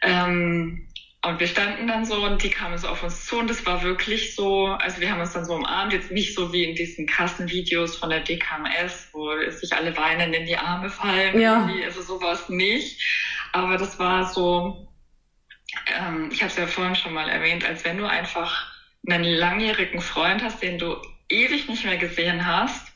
Ähm, 0.01 0.87
und 1.25 1.39
wir 1.39 1.47
standen 1.47 1.87
dann 1.87 2.05
so 2.05 2.23
und 2.23 2.41
die 2.43 2.49
kamen 2.49 2.77
so 2.77 2.87
auf 2.87 3.03
uns 3.03 3.25
zu 3.25 3.39
und 3.39 3.49
es 3.49 3.65
war 3.65 3.83
wirklich 3.83 4.35
so, 4.35 4.67
also 4.67 5.01
wir 5.01 5.11
haben 5.11 5.19
uns 5.19 5.33
dann 5.33 5.43
so 5.43 5.55
umarmt, 5.55 5.91
jetzt 5.91 6.11
nicht 6.11 6.33
so 6.33 6.53
wie 6.53 6.63
in 6.63 6.75
diesen 6.75 7.07
krassen 7.07 7.49
Videos 7.49 7.97
von 7.97 8.09
der 8.09 8.21
DKMS, 8.21 9.09
wo 9.11 9.29
sich 9.49 9.73
alle 9.73 9.97
weinen 9.97 10.33
in 10.33 10.45
die 10.45 10.55
Arme 10.55 10.89
fallen. 10.89 11.37
Ja. 11.37 11.69
Also 11.83 12.01
sowas 12.01 12.47
nicht. 12.47 13.01
Aber 13.51 13.75
das 13.75 13.99
war 13.99 14.31
so, 14.31 14.87
ähm, 15.87 16.29
ich 16.31 16.41
habe 16.41 16.51
es 16.51 16.57
ja 16.57 16.67
vorhin 16.67 16.95
schon 16.95 17.13
mal 17.13 17.27
erwähnt, 17.27 17.65
als 17.65 17.83
wenn 17.83 17.97
du 17.97 18.05
einfach 18.05 18.71
einen 19.05 19.25
langjährigen 19.25 19.99
Freund 19.99 20.41
hast, 20.41 20.61
den 20.61 20.77
du 20.77 20.95
ewig 21.27 21.67
nicht 21.67 21.83
mehr 21.83 21.97
gesehen 21.97 22.45
hast, 22.45 22.88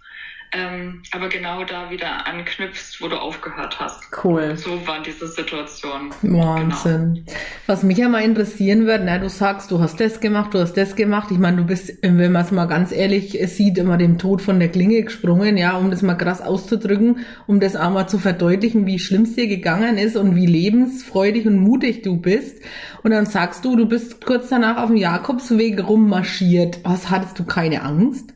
ähm, 0.56 1.02
aber 1.12 1.30
genau 1.30 1.64
da 1.64 1.90
wieder 1.90 2.28
anknüpfst, 2.28 3.02
wo 3.02 3.08
du 3.08 3.16
aufgehört 3.16 3.80
hast. 3.80 4.04
Cool. 4.24 4.56
So 4.56 4.86
war 4.86 5.02
diese 5.02 5.28
Situation. 5.28 6.14
Wahnsinn. 6.22 7.26
Was 7.66 7.82
mich 7.82 7.98
ja 7.98 8.08
mal 8.08 8.22
interessieren 8.22 8.86
wird, 8.86 9.04
ne, 9.04 9.20
du 9.20 9.30
sagst, 9.30 9.72
du 9.72 9.80
hast 9.80 10.00
das 10.00 10.20
gemacht, 10.20 10.54
du 10.54 10.60
hast 10.60 10.78
das 10.78 10.96
gemacht. 10.96 11.30
Ich 11.32 11.40
meine, 11.40 11.58
du 11.58 11.64
bist, 11.64 11.94
wenn 12.02 12.32
man 12.32 12.46
es 12.46 12.52
mal 12.52 12.66
ganz 12.66 12.92
ehrlich 12.92 13.40
sieht, 13.48 13.80
immer 13.80 13.98
dem 13.98 14.20
Tod 14.20 14.44
von 14.44 14.60
der 14.60 14.70
Klinge 14.70 15.02
gesprungen, 15.02 15.58
ja, 15.58 15.76
um 15.76 15.90
das 15.90 16.04
mal 16.04 16.16
krass 16.16 16.42
auszudrücken, 16.42 17.26
um 17.48 17.60
das 17.60 17.76
auch 17.76 17.90
mal 17.90 18.08
zu 18.08 18.20
verdeutlichen, 18.20 18.86
wie 18.86 19.00
schlimm 19.00 19.24
es 19.24 19.36
dir 19.36 19.48
gegangen 19.48 19.98
ist 19.98 20.16
und 20.16 20.36
wie 20.36 20.46
lebensfreudig 20.46 21.48
und 21.48 21.58
mutig 21.58 22.04
du 22.04 22.18
bist. 22.18 22.62
Und 23.02 23.12
dann 23.12 23.26
sagst 23.26 23.66
du, 23.66 23.76
du 23.76 23.88
bist 23.88 24.24
kurz 24.24 24.50
danach 24.50 24.78
auf 24.78 24.90
dem 24.90 24.98
Jakobsweg 24.98 25.88
rummarschiert. 25.88 26.82
Was 26.84 27.10
hattest 27.10 27.40
du 27.40 27.44
keine 27.44 27.82
Angst? 27.82 28.34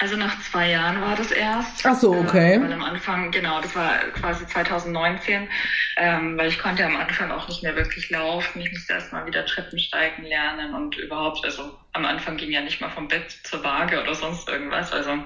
Also 0.00 0.16
nach 0.16 0.40
zwei 0.40 0.70
Jahren 0.70 1.00
war 1.00 1.16
das 1.16 1.30
erst. 1.30 1.86
Ach 1.86 1.94
so, 1.94 2.12
okay. 2.12 2.54
Äh, 2.54 2.60
weil 2.60 2.72
am 2.72 2.82
Anfang, 2.82 3.30
genau, 3.30 3.60
das 3.60 3.74
war 3.76 3.98
quasi 4.12 4.46
2019, 4.46 5.48
ähm, 5.96 6.36
weil 6.36 6.48
ich 6.48 6.58
konnte 6.58 6.84
am 6.84 6.96
Anfang 6.96 7.30
auch 7.30 7.48
nicht 7.48 7.62
mehr 7.62 7.76
wirklich 7.76 8.10
laufen. 8.10 8.60
Ich 8.60 8.72
musste 8.72 8.94
erst 8.94 9.12
mal 9.12 9.26
wieder 9.26 9.46
Treppen 9.46 9.78
steigen 9.78 10.24
lernen 10.24 10.74
und 10.74 10.96
überhaupt, 10.96 11.44
also 11.44 11.78
am 11.92 12.04
Anfang 12.04 12.36
ging 12.36 12.50
ja 12.50 12.60
nicht 12.60 12.80
mal 12.80 12.90
vom 12.90 13.08
Bett 13.08 13.30
zur 13.44 13.62
Waage 13.62 14.02
oder 14.02 14.14
sonst 14.14 14.48
irgendwas. 14.48 14.92
Also 14.92 15.18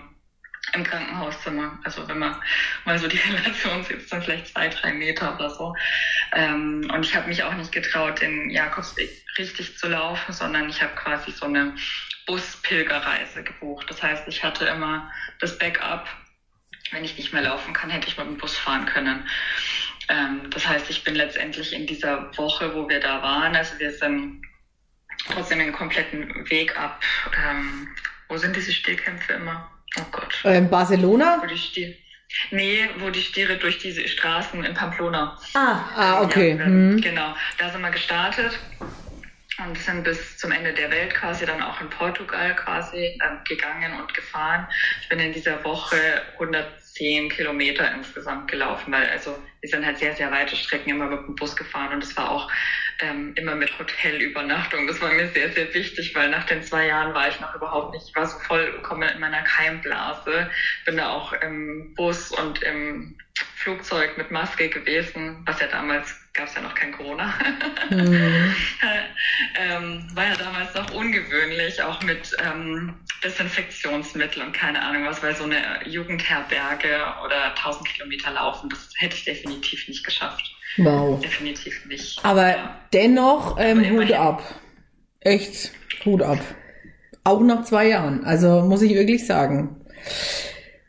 im 0.74 0.84
Krankenhauszimmer. 0.84 1.78
Also 1.84 2.06
wenn 2.08 2.18
man 2.18 2.36
mal 2.84 2.98
so 2.98 3.08
die 3.08 3.18
Relation 3.36 3.82
sieht, 3.84 4.10
dann 4.10 4.22
vielleicht 4.22 4.48
zwei, 4.48 4.68
drei 4.68 4.92
Meter 4.92 5.34
oder 5.34 5.50
so. 5.50 5.74
Ähm, 6.32 6.90
und 6.92 7.04
ich 7.04 7.14
habe 7.16 7.28
mich 7.28 7.42
auch 7.42 7.54
nicht 7.54 7.72
getraut, 7.72 8.20
den 8.20 8.50
Jakobsweg 8.50 9.10
richtig 9.38 9.76
zu 9.76 9.88
laufen, 9.88 10.32
sondern 10.32 10.68
ich 10.68 10.82
habe 10.82 10.94
quasi 10.94 11.32
so 11.32 11.46
eine 11.46 11.74
Buspilgerreise 12.32 13.42
gebucht. 13.42 13.86
Das 13.90 14.02
heißt, 14.02 14.26
ich 14.26 14.42
hatte 14.42 14.64
immer 14.64 15.10
das 15.40 15.58
Backup. 15.58 16.06
Wenn 16.90 17.04
ich 17.04 17.18
nicht 17.18 17.32
mehr 17.34 17.42
laufen 17.42 17.74
kann, 17.74 17.90
hätte 17.90 18.08
ich 18.08 18.16
mit 18.16 18.26
dem 18.26 18.38
Bus 18.38 18.56
fahren 18.56 18.86
können. 18.86 19.28
Ähm, 20.08 20.48
das 20.50 20.66
heißt, 20.66 20.88
ich 20.88 21.04
bin 21.04 21.14
letztendlich 21.14 21.74
in 21.74 21.86
dieser 21.86 22.36
Woche, 22.38 22.74
wo 22.74 22.88
wir 22.88 23.00
da 23.00 23.22
waren, 23.22 23.54
also 23.54 23.78
wir 23.78 23.92
sind 23.92 24.40
trotzdem 25.30 25.58
den 25.58 25.72
kompletten 25.72 26.48
Weg 26.50 26.74
ab. 26.78 27.02
Ähm, 27.46 27.88
wo 28.28 28.38
sind 28.38 28.56
diese 28.56 28.72
Stehkämpfe 28.72 29.34
immer? 29.34 29.70
Oh 30.00 30.04
Gott. 30.10 30.34
Ähm, 30.44 30.70
Barcelona? 30.70 31.38
Wo 31.42 31.46
die 31.46 31.58
Stier 31.58 31.94
nee, 32.50 32.88
wo 32.98 33.10
die 33.10 33.20
Stiere 33.20 33.58
durch 33.58 33.76
diese 33.78 34.08
Straßen 34.08 34.64
in 34.64 34.72
Pamplona. 34.72 35.38
Ah, 35.52 35.80
Ah, 35.94 36.22
okay. 36.22 36.56
Ja, 36.58 36.64
Hm. 36.64 36.98
Genau, 36.98 37.36
da 37.58 37.68
sind 37.68 37.82
wir 37.82 37.90
gestartet. 37.90 38.58
Und 39.58 39.76
sind 39.78 40.04
bis 40.04 40.38
zum 40.38 40.50
Ende 40.50 40.72
der 40.72 40.90
Welt 40.90 41.14
quasi 41.14 41.44
dann 41.44 41.62
auch 41.62 41.80
in 41.80 41.90
Portugal 41.90 42.56
quasi 42.56 42.96
äh, 42.96 43.18
gegangen 43.46 44.00
und 44.00 44.12
gefahren. 44.14 44.66
Ich 45.02 45.08
bin 45.08 45.18
in 45.18 45.32
dieser 45.32 45.62
Woche 45.64 45.96
110 46.34 47.28
Kilometer 47.28 47.92
insgesamt 47.94 48.50
gelaufen, 48.50 48.92
weil 48.92 49.08
also 49.10 49.36
wir 49.60 49.68
sind 49.68 49.84
halt 49.84 49.98
sehr, 49.98 50.14
sehr 50.14 50.30
weite 50.30 50.56
Strecken 50.56 50.90
immer 50.90 51.06
mit 51.06 51.26
dem 51.26 51.34
Bus 51.36 51.54
gefahren 51.54 51.92
und 51.92 52.02
es 52.02 52.16
war 52.16 52.30
auch 52.30 52.50
ähm, 53.00 53.32
immer 53.36 53.54
mit 53.54 53.78
Hotelübernachtung. 53.78 54.86
Das 54.86 55.00
war 55.00 55.12
mir 55.12 55.28
sehr, 55.28 55.50
sehr 55.52 55.72
wichtig, 55.74 56.14
weil 56.14 56.30
nach 56.30 56.44
den 56.44 56.62
zwei 56.62 56.86
Jahren 56.86 57.14
war 57.14 57.28
ich 57.28 57.38
noch 57.40 57.54
überhaupt 57.54 57.92
nicht, 57.94 58.08
ich 58.08 58.16
war 58.16 58.26
so 58.26 58.38
vollkommen 58.38 59.08
in 59.08 59.20
meiner 59.20 59.42
Keimblase, 59.42 60.50
bin 60.86 60.96
da 60.96 61.10
auch 61.10 61.32
im 61.34 61.94
Bus 61.94 62.30
und 62.32 62.62
im 62.62 63.16
Flugzeug 63.56 64.16
mit 64.16 64.30
Maske 64.30 64.68
gewesen, 64.68 65.42
was 65.46 65.60
ja 65.60 65.66
damals 65.66 66.21
gab 66.34 66.48
es 66.48 66.54
ja 66.54 66.62
noch 66.62 66.74
kein 66.74 66.92
Corona. 66.92 67.34
Mhm. 67.90 68.54
ähm, 69.58 70.06
war 70.14 70.28
ja 70.28 70.36
damals 70.36 70.74
noch 70.74 70.92
ungewöhnlich, 70.94 71.82
auch 71.82 72.02
mit 72.02 72.34
ähm, 72.44 72.94
Desinfektionsmittel 73.22 74.42
und 74.42 74.52
keine 74.52 74.80
Ahnung 74.80 75.04
was, 75.06 75.22
weil 75.22 75.36
so 75.36 75.44
eine 75.44 75.62
Jugendherberge 75.86 77.00
oder 77.24 77.54
1000 77.56 77.88
Kilometer 77.88 78.32
laufen, 78.32 78.70
das 78.70 78.90
hätte 78.96 79.16
ich 79.16 79.24
definitiv 79.24 79.86
nicht 79.88 80.04
geschafft. 80.04 80.54
Wow. 80.78 81.20
Definitiv 81.20 81.84
nicht. 81.86 82.24
Aber 82.24 82.48
ja. 82.48 82.80
dennoch 82.92 83.58
ähm, 83.58 83.80
Aber 83.80 83.90
Hut 83.90 84.12
ab. 84.12 84.60
Echt 85.20 85.72
Hut 86.04 86.22
ab. 86.22 86.38
Auch 87.24 87.40
nach 87.40 87.64
zwei 87.64 87.88
Jahren. 87.88 88.24
Also 88.24 88.62
muss 88.62 88.82
ich 88.82 88.94
wirklich 88.94 89.26
sagen 89.26 89.82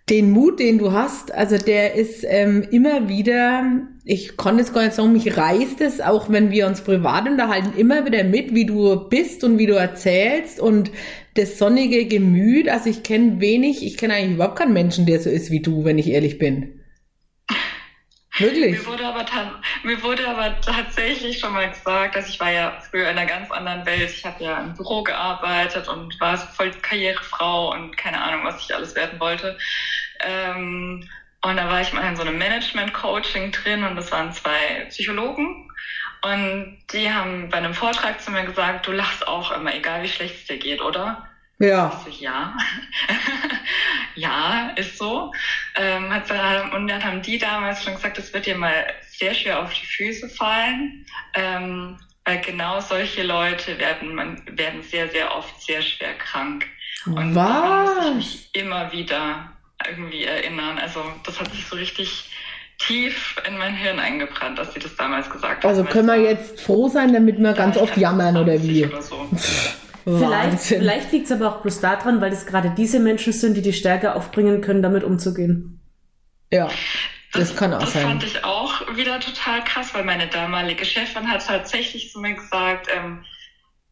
den 0.10 0.32
Mut, 0.32 0.60
den 0.60 0.80
du 0.80 0.92
hast, 0.92 1.34
also 1.34 1.58
der 1.58 1.96
ist 1.96 2.26
ähm, 2.28 2.68
immer 2.72 3.08
wieder, 3.08 3.64
ich 4.04 4.36
konnte 4.36 4.62
es 4.62 4.74
gar 4.74 4.84
nicht 4.84 4.96
sagen, 4.96 5.14
mich 5.14 5.38
reißt 5.38 5.80
es, 5.80 6.02
auch 6.02 6.30
wenn 6.30 6.52
wir 6.52 6.68
uns 6.68 6.82
privat 6.82 7.28
unterhalten, 7.28 7.78
immer 7.78 8.06
wieder 8.06 8.26
mit, 8.26 8.54
wie 8.54 8.66
du 8.66 9.08
bist 9.08 9.46
und 9.46 9.58
wie 9.58 9.66
du 9.66 9.76
erzählst 9.76 10.60
und 10.60 10.92
das 11.36 11.58
sonnige 11.58 12.06
Gemüt. 12.06 12.68
Also 12.68 12.90
ich 12.90 13.04
kenne 13.04 13.40
wenig, 13.40 13.86
ich 13.86 13.96
kenne 13.96 14.16
eigentlich 14.16 14.36
überhaupt 14.36 14.60
keinen 14.60 14.74
Menschen, 14.74 15.06
der 15.06 15.22
so 15.22 15.30
ist 15.30 15.52
wie 15.52 15.62
du, 15.62 15.86
wenn 15.86 15.98
ich 15.98 16.10
ehrlich 16.10 16.38
bin. 16.38 16.83
Wirklich? 18.38 18.72
Mir 18.80 18.86
wurde, 18.88 19.06
aber 19.06 19.26
mir 19.84 20.02
wurde 20.02 20.28
aber 20.28 20.60
tatsächlich 20.62 21.40
schon 21.40 21.54
mal 21.54 21.70
gesagt, 21.70 22.16
dass 22.16 22.28
ich 22.28 22.40
war 22.40 22.52
ja 22.52 22.80
früher 22.90 23.10
in 23.10 23.18
einer 23.18 23.28
ganz 23.28 23.52
anderen 23.52 23.86
Welt. 23.86 24.10
Ich 24.10 24.26
habe 24.26 24.44
ja 24.44 24.60
im 24.60 24.74
Büro 24.74 25.04
gearbeitet 25.04 25.88
und 25.88 26.20
war 26.20 26.38
voll 26.38 26.72
Karrierefrau 26.72 27.72
und 27.72 27.96
keine 27.96 28.22
Ahnung, 28.22 28.44
was 28.44 28.64
ich 28.64 28.74
alles 28.74 28.96
werden 28.96 29.20
wollte. 29.20 29.56
Ähm, 30.22 31.08
und 31.44 31.58
da 31.58 31.70
war 31.70 31.82
ich 31.82 31.94
mal 31.94 32.08
in 32.10 32.16
so 32.16 32.24
einem 32.24 32.38
Management-Coaching 32.38 33.52
drin 33.52 33.84
und 33.84 33.96
das 33.96 34.12
waren 34.12 34.32
zwei 34.32 34.86
Psychologen. 34.90 35.70
Und 36.24 36.80
die 36.92 37.12
haben 37.12 37.50
bei 37.50 37.58
einem 37.58 37.74
Vortrag 37.74 38.22
zu 38.22 38.32
mir 38.32 38.46
gesagt, 38.46 38.88
du 38.88 38.94
lachst 38.94 39.28
auch 39.28 39.52
immer, 39.52 39.76
egal 39.76 40.02
wie 40.04 40.08
schlecht 40.08 40.36
es 40.38 40.46
dir 40.46 40.58
geht, 40.58 40.82
oder? 40.82 41.30
Ja. 41.60 42.02
So, 42.04 42.12
ja. 42.12 42.56
ja, 44.16 44.72
ist 44.76 44.98
so. 44.98 45.32
Ähm, 45.76 46.12
und 46.74 46.88
dann 46.88 47.04
haben 47.04 47.22
die 47.22 47.38
damals 47.38 47.84
schon 47.84 47.96
gesagt, 47.96 48.18
es 48.18 48.34
wird 48.34 48.46
dir 48.46 48.58
mal 48.58 48.86
sehr 49.08 49.34
schwer 49.34 49.62
auf 49.62 49.74
die 49.74 49.86
Füße 49.86 50.30
fallen. 50.30 51.06
Ähm, 51.34 51.98
weil 52.26 52.40
genau 52.40 52.80
solche 52.80 53.24
Leute 53.24 53.78
werden, 53.80 54.16
man, 54.16 54.42
werden 54.58 54.82
sehr, 54.82 55.10
sehr 55.10 55.36
oft 55.36 55.62
sehr 55.62 55.82
schwer 55.82 56.14
krank. 56.14 56.66
Und 57.06 57.36
Was? 57.36 57.46
daran 57.46 58.16
muss 58.16 58.26
ich 58.26 58.34
mich 58.54 58.64
immer 58.64 58.92
wieder 58.92 59.52
irgendwie 59.86 60.24
erinnern. 60.24 60.78
Also 60.78 61.04
das 61.26 61.40
hat 61.40 61.52
sich 61.52 61.66
so 61.66 61.76
richtig 61.76 62.30
tief 62.80 63.36
in 63.48 63.58
mein 63.58 63.76
Hirn 63.76 64.00
eingebrannt, 64.00 64.58
dass 64.58 64.74
sie 64.74 64.80
das 64.80 64.96
damals 64.96 65.30
gesagt 65.30 65.64
haben. 65.64 65.70
Also 65.70 65.84
können 65.84 66.08
wir 66.08 66.18
jetzt 66.18 66.62
froh 66.62 66.88
sein, 66.88 67.14
damit 67.14 67.40
wir 67.40 67.54
ganz 67.54 67.78
oft 67.78 67.98
jammern 67.98 68.38
oder 68.38 68.62
wie? 68.62 68.86
Oder 68.86 69.02
so. 69.02 69.28
Vielleicht, 70.04 70.60
vielleicht 70.60 71.12
liegt 71.12 71.26
es 71.26 71.32
aber 71.32 71.50
auch 71.50 71.62
bloß 71.62 71.80
daran, 71.80 72.20
weil 72.20 72.34
es 72.34 72.46
gerade 72.46 72.72
diese 72.76 73.00
Menschen 73.00 73.32
sind, 73.34 73.56
die 73.56 73.62
die 73.62 73.74
Stärke 73.74 74.16
aufbringen 74.16 74.62
können, 74.62 74.82
damit 74.82 75.04
umzugehen. 75.04 75.80
Ja, 76.52 76.70
das, 77.32 77.50
das 77.50 77.56
kann 77.56 77.74
auch 77.74 77.80
das 77.80 77.94
sein. 77.94 78.04
Das 78.04 78.12
fand 78.12 78.24
ich 78.24 78.44
auch 78.44 78.96
wieder 78.96 79.20
total 79.20 79.64
krass, 79.64 79.94
weil 79.94 80.04
meine 80.04 80.28
damalige 80.28 80.86
Chefin 80.86 81.30
hat 81.30 81.46
tatsächlich 81.48 82.12
zu 82.12 82.20
mir 82.20 82.36
gesagt, 82.36 82.88
ähm, 82.96 83.24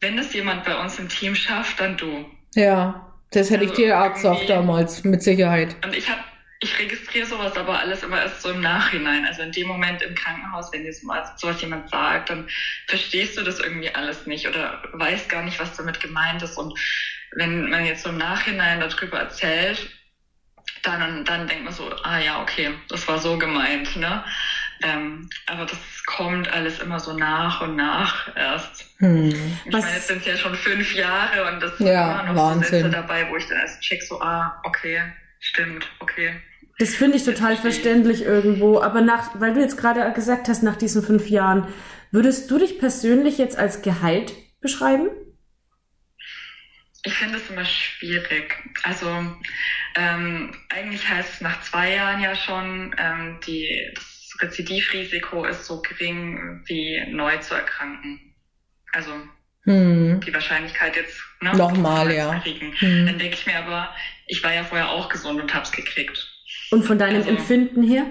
wenn 0.01 0.17
es 0.17 0.33
jemand 0.33 0.65
bei 0.65 0.79
uns 0.79 0.99
im 0.99 1.07
Team 1.07 1.33
schafft, 1.35 1.79
dann 1.79 1.95
du. 1.97 2.25
Ja, 2.55 3.13
das 3.31 3.49
hätte 3.49 3.61
also 3.61 3.73
ich 3.73 3.77
dir 3.77 4.01
auch 4.01 4.13
gesagt 4.13 4.49
damals, 4.49 5.03
mit 5.03 5.23
Sicherheit. 5.23 5.75
Und 5.83 5.95
ich 5.95 6.09
habe 6.09 6.19
ich 6.63 6.77
registriere 6.77 7.25
sowas 7.25 7.57
aber 7.57 7.79
alles 7.79 8.03
immer 8.03 8.21
erst 8.21 8.43
so 8.43 8.51
im 8.51 8.61
Nachhinein. 8.61 9.25
Also 9.25 9.41
in 9.41 9.51
dem 9.51 9.67
Moment 9.67 10.03
im 10.03 10.13
Krankenhaus, 10.13 10.71
wenn 10.71 10.83
dir 10.83 10.93
sowas 10.93 11.59
jemand 11.59 11.89
sagt, 11.89 12.29
dann 12.29 12.47
verstehst 12.87 13.35
du 13.37 13.41
das 13.41 13.59
irgendwie 13.59 13.93
alles 13.93 14.27
nicht 14.27 14.47
oder 14.47 14.81
weißt 14.93 15.27
gar 15.27 15.41
nicht, 15.41 15.59
was 15.59 15.75
damit 15.75 15.99
gemeint 15.99 16.43
ist. 16.43 16.57
Und 16.57 16.77
wenn 17.35 17.67
man 17.69 17.85
jetzt 17.85 18.03
so 18.03 18.09
im 18.09 18.17
Nachhinein 18.17 18.79
darüber 18.79 19.19
erzählt, 19.19 19.89
dann, 20.83 21.25
dann 21.25 21.47
denkt 21.47 21.63
man 21.63 21.73
so, 21.73 21.91
ah 22.03 22.19
ja, 22.19 22.41
okay, 22.41 22.73
das 22.89 23.07
war 23.07 23.17
so 23.17 23.37
gemeint, 23.39 23.95
ne? 23.95 24.23
Ähm, 24.83 25.29
aber 25.47 25.65
das 25.65 25.79
kommt 26.05 26.51
alles 26.51 26.79
immer 26.79 26.99
so 26.99 27.13
nach 27.13 27.61
und 27.61 27.75
nach 27.75 28.35
erst. 28.35 28.85
Hm. 28.97 29.29
Ich 29.65 29.73
Was? 29.73 29.83
meine, 29.83 29.95
jetzt 29.95 30.07
sind 30.07 30.19
es 30.19 30.25
ja 30.27 30.37
schon 30.37 30.55
fünf 30.55 30.93
Jahre 30.93 31.51
und 31.51 31.59
das 31.59 31.77
sind 31.77 31.87
ja, 31.87 32.21
immer 32.21 32.33
noch 32.33 32.41
Wahnsinn. 32.41 32.63
so 32.63 32.69
Sätze 32.69 32.89
dabei, 32.89 33.29
wo 33.29 33.37
ich 33.37 33.47
dann 33.47 33.59
erst 33.59 33.81
check 33.81 34.01
so, 34.03 34.21
ah, 34.21 34.59
okay, 34.63 35.01
stimmt, 35.39 35.87
okay. 35.99 36.39
Das 36.79 36.95
finde 36.95 37.17
ich 37.17 37.23
total 37.23 37.57
verständlich 37.57 38.23
irgendwo. 38.23 38.81
Aber 38.81 39.01
nach, 39.01 39.39
weil 39.39 39.53
du 39.53 39.59
jetzt 39.59 39.77
gerade 39.77 40.11
gesagt 40.13 40.47
hast, 40.47 40.63
nach 40.63 40.75
diesen 40.75 41.03
fünf 41.03 41.29
Jahren, 41.29 41.67
würdest 42.11 42.49
du 42.49 42.57
dich 42.57 42.79
persönlich 42.79 43.37
jetzt 43.37 43.57
als 43.57 43.81
geheilt 43.81 44.33
beschreiben? 44.61 45.09
Ich 47.03 47.13
finde 47.13 47.37
es 47.37 47.49
immer 47.49 47.65
schwierig. 47.65 48.55
Also 48.83 49.07
ähm, 49.95 50.55
eigentlich 50.69 51.07
heißt 51.07 51.35
es 51.35 51.41
nach 51.41 51.61
zwei 51.61 51.93
Jahren 51.95 52.21
ja 52.21 52.35
schon, 52.35 52.95
ähm, 52.97 53.39
die, 53.45 53.91
das 53.95 54.35
Rezidivrisiko 54.39 55.45
ist 55.45 55.65
so 55.65 55.81
gering 55.81 56.61
wie 56.65 57.03
neu 57.09 57.37
zu 57.37 57.55
erkranken. 57.55 58.19
Also 58.93 59.11
hm. 59.63 60.21
die 60.21 60.33
Wahrscheinlichkeit 60.33 60.95
jetzt 60.95 61.19
ne, 61.41 61.55
nochmal 61.55 62.11
ja. 62.13 62.39
Kriegen. 62.39 62.73
Hm. 62.77 63.05
Dann 63.07 63.19
denke 63.19 63.35
ich 63.35 63.45
mir 63.45 63.57
aber, 63.57 63.93
ich 64.27 64.43
war 64.43 64.53
ja 64.53 64.63
vorher 64.63 64.89
auch 64.89 65.09
gesund 65.09 65.41
und 65.41 65.53
habe 65.53 65.63
es 65.63 65.71
gekriegt. 65.71 66.30
Und 66.71 66.83
von 66.83 66.97
deinem 66.97 67.17
also, 67.17 67.29
Empfinden 67.29 67.83
her? 67.83 68.05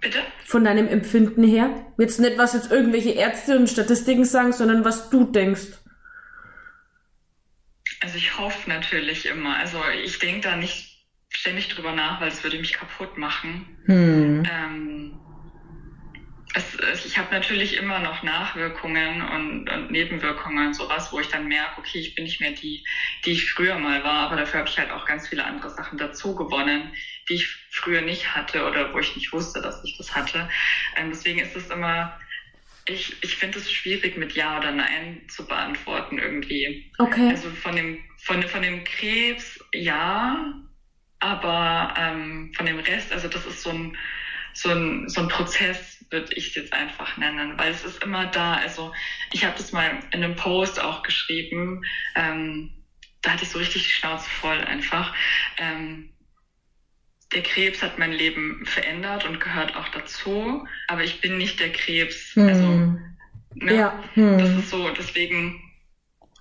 Bitte? 0.00 0.18
Von 0.44 0.64
deinem 0.64 0.88
Empfinden 0.88 1.44
her? 1.44 1.86
Jetzt 1.98 2.18
nicht, 2.18 2.38
was 2.38 2.54
jetzt 2.54 2.72
irgendwelche 2.72 3.10
Ärzte 3.10 3.56
und 3.56 3.68
Statistiken 3.68 4.24
sagen, 4.24 4.52
sondern 4.52 4.84
was 4.84 5.10
du 5.10 5.24
denkst. 5.24 5.78
Also 8.00 8.16
ich 8.16 8.38
hoffe 8.38 8.68
natürlich 8.68 9.26
immer. 9.26 9.56
Also 9.56 9.78
ich 10.04 10.18
denke 10.18 10.48
da 10.48 10.56
nicht 10.56 11.06
ständig 11.28 11.68
drüber 11.68 11.92
nach, 11.92 12.20
weil 12.20 12.28
es 12.28 12.42
würde 12.42 12.58
mich 12.58 12.72
kaputt 12.72 13.18
machen. 13.18 13.78
Hm. 13.86 14.42
Ähm, 14.50 15.20
es, 16.54 17.04
ich 17.04 17.18
habe 17.18 17.32
natürlich 17.34 17.76
immer 17.76 17.98
noch 17.98 18.22
Nachwirkungen 18.22 19.22
und, 19.22 19.68
und, 19.68 19.90
Nebenwirkungen 19.90 20.68
und 20.68 20.74
sowas, 20.74 21.12
wo 21.12 21.20
ich 21.20 21.28
dann 21.28 21.48
merke, 21.48 21.78
okay, 21.78 21.98
ich 21.98 22.14
bin 22.14 22.24
nicht 22.24 22.40
mehr 22.40 22.52
die, 22.52 22.84
die 23.24 23.32
ich 23.32 23.50
früher 23.50 23.78
mal 23.78 24.02
war, 24.04 24.26
aber 24.26 24.36
dafür 24.36 24.60
habe 24.60 24.68
ich 24.68 24.78
halt 24.78 24.90
auch 24.90 25.04
ganz 25.04 25.28
viele 25.28 25.44
andere 25.44 25.70
Sachen 25.70 25.98
dazu 25.98 26.34
gewonnen, 26.34 26.92
die 27.28 27.34
ich 27.34 27.48
früher 27.70 28.02
nicht 28.02 28.34
hatte 28.34 28.64
oder 28.64 28.92
wo 28.92 28.98
ich 28.98 29.14
nicht 29.16 29.32
wusste, 29.32 29.60
dass 29.60 29.82
ich 29.84 29.96
das 29.96 30.14
hatte. 30.14 30.48
Ähm, 30.96 31.10
deswegen 31.10 31.40
ist 31.40 31.56
es 31.56 31.70
immer, 31.70 32.18
ich, 32.86 33.16
ich 33.22 33.36
finde 33.36 33.58
es 33.58 33.70
schwierig 33.70 34.16
mit 34.16 34.32
Ja 34.32 34.58
oder 34.58 34.72
Nein 34.72 35.22
zu 35.28 35.46
beantworten 35.46 36.18
irgendwie. 36.18 36.90
Okay. 36.98 37.28
Also 37.30 37.50
von 37.50 37.74
dem, 37.74 38.02
von, 38.24 38.42
von 38.42 38.62
dem 38.62 38.84
Krebs 38.84 39.58
ja, 39.74 40.54
aber 41.18 41.94
ähm, 41.96 42.52
von 42.56 42.66
dem 42.66 42.78
Rest, 42.78 43.12
also 43.12 43.28
das 43.28 43.44
ist 43.46 43.62
so 43.62 43.70
ein, 43.70 43.96
so 44.54 44.70
ein, 44.70 45.08
so 45.08 45.22
ein 45.22 45.28
Prozess, 45.28 46.04
würde 46.10 46.32
ich 46.34 46.48
es 46.48 46.54
jetzt 46.54 46.72
einfach 46.72 47.16
nennen, 47.16 47.58
weil 47.58 47.72
es 47.72 47.84
ist 47.84 48.02
immer 48.02 48.26
da. 48.26 48.54
Also 48.54 48.92
ich 49.32 49.44
habe 49.44 49.56
das 49.56 49.72
mal 49.72 50.00
in 50.12 50.22
einem 50.22 50.36
Post 50.36 50.80
auch 50.80 51.02
geschrieben, 51.02 51.82
ähm, 52.14 52.72
da 53.22 53.32
hatte 53.32 53.42
ich 53.42 53.50
so 53.50 53.58
richtig 53.58 53.82
die 53.82 53.90
Schnauze 53.90 54.30
voll 54.30 54.58
einfach. 54.58 55.12
Ähm, 55.58 56.12
der 57.32 57.42
Krebs 57.42 57.82
hat 57.82 57.98
mein 57.98 58.12
Leben 58.12 58.64
verändert 58.66 59.24
und 59.24 59.40
gehört 59.40 59.74
auch 59.76 59.88
dazu, 59.88 60.66
aber 60.88 61.02
ich 61.02 61.20
bin 61.20 61.38
nicht 61.38 61.58
der 61.60 61.72
Krebs. 61.72 62.34
Hm. 62.34 62.48
Also, 62.48 62.68
ne, 63.54 63.74
ja. 63.74 64.04
Hm. 64.14 64.38
das 64.38 64.50
ist 64.50 64.70
so, 64.70 64.88
deswegen 64.90 65.60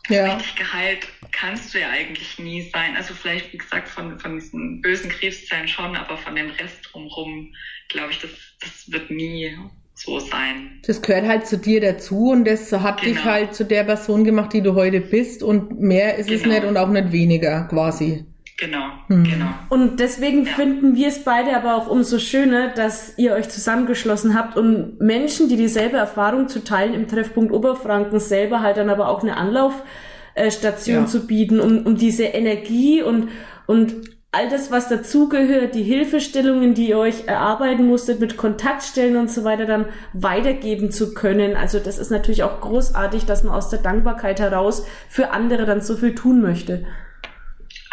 ja. 0.10 0.36
richtig 0.36 0.56
geheilt 0.56 1.08
kannst 1.32 1.74
du 1.74 1.80
ja 1.80 1.89
eigentlich 1.89 2.39
nie 2.39 2.69
sein. 2.74 2.95
Also 2.95 3.13
vielleicht, 3.13 3.52
wie 3.52 3.58
gesagt, 3.58 3.89
von, 3.89 4.19
von 4.19 4.39
diesen 4.39 4.82
bösen 4.82 5.10
Krebszellen 5.10 5.67
schon, 5.67 5.95
aber 5.95 6.17
von 6.17 6.36
dem 6.36 6.50
Rest 6.52 6.89
drumherum, 6.91 7.54
glaube 7.89 8.12
ich, 8.12 8.19
das, 8.19 8.32
das 8.62 8.91
wird 8.91 9.10
nie 9.12 9.58
so 9.95 10.19
sein. 10.19 10.82
Das 10.86 11.02
gehört 11.02 11.28
halt 11.28 11.48
zu 11.48 11.58
dir 11.58 11.82
dazu 11.82 12.32
und 12.32 12.45
das 12.45 12.71
hat 12.71 13.02
genau. 13.02 13.13
dich 13.13 13.24
halt 13.24 13.56
zu 13.56 13.65
der 13.65 13.84
Person 13.84 14.24
gemacht, 14.24 14.54
die 14.54 14.62
du 14.62 14.76
heute 14.76 15.02
bist 15.02 15.43
und 15.43 15.80
mehr 15.80 16.15
ist 16.15 16.28
genau. 16.28 16.39
es 16.39 16.45
nicht 16.45 16.63
und 16.63 16.78
auch 16.78 16.89
nicht 16.89 17.12
weniger 17.12 17.67
quasi. 17.69 18.26
Genau, 18.58 18.86
hm. 19.08 19.26
genau. 19.26 19.48
Und 19.68 20.00
deswegen 20.00 20.46
ja. 20.46 20.54
finden 20.54 20.96
wir 20.96 21.10
es 21.10 21.24
beide 21.26 21.56
aber 21.58 21.76
auch 21.76 21.88
umso 21.88 22.20
schöner, 22.20 22.70
dass 22.70 23.18
ihr 23.18 23.34
euch 23.34 23.50
zusammengeschlossen 23.50 24.34
habt 24.34 24.58
und 24.58 25.00
Menschen, 25.02 25.50
die 25.50 25.58
dieselbe 25.58 25.98
Erfahrung 25.98 26.48
zu 26.48 26.63
teilen 26.63 26.94
im 26.94 27.08
Treffpunkt 27.10 27.52
Oberfranken 27.52 28.20
selber 28.20 28.62
halt 28.62 28.78
dann 28.78 28.89
aber 28.89 29.10
auch 29.10 29.24
eine 29.24 29.36
Anlaufstation 29.36 31.04
ja. 31.04 31.06
zu 31.06 31.28
bieten, 31.28 31.60
um, 31.60 31.86
um 31.86 31.98
diese 31.98 32.24
Energie 32.24 33.02
und, 33.02 33.28
und 33.68 33.94
all 34.32 34.48
das, 34.50 34.72
was 34.72 34.88
dazugehört, 34.88 35.76
die 35.76 35.84
Hilfestellungen, 35.84 36.74
die 36.74 36.89
ihr 36.89 36.98
euch 36.98 37.28
erarbeiten 37.28 37.88
musstet 37.88 38.22
mit 38.22 38.38
Kontaktstellen 38.38 39.18
und 39.18 39.30
so 39.30 39.44
weiter, 39.44 39.65
dann 39.65 39.86
weitergeben 40.13 40.91
zu 40.91 41.13
können. 41.13 41.58
Also 41.58 41.80
das 41.80 41.98
ist 41.98 42.10
natürlich 42.10 42.44
auch 42.44 42.62
großartig, 42.62 43.26
dass 43.26 43.44
man 43.44 43.54
aus 43.54 43.70
der 43.70 43.80
Dankbarkeit 43.80 44.39
heraus 44.39 44.86
für 45.10 45.32
andere 45.32 45.65
dann 45.65 45.82
so 45.82 45.98
viel 45.98 46.15
tun 46.15 46.41
möchte. 46.41 46.86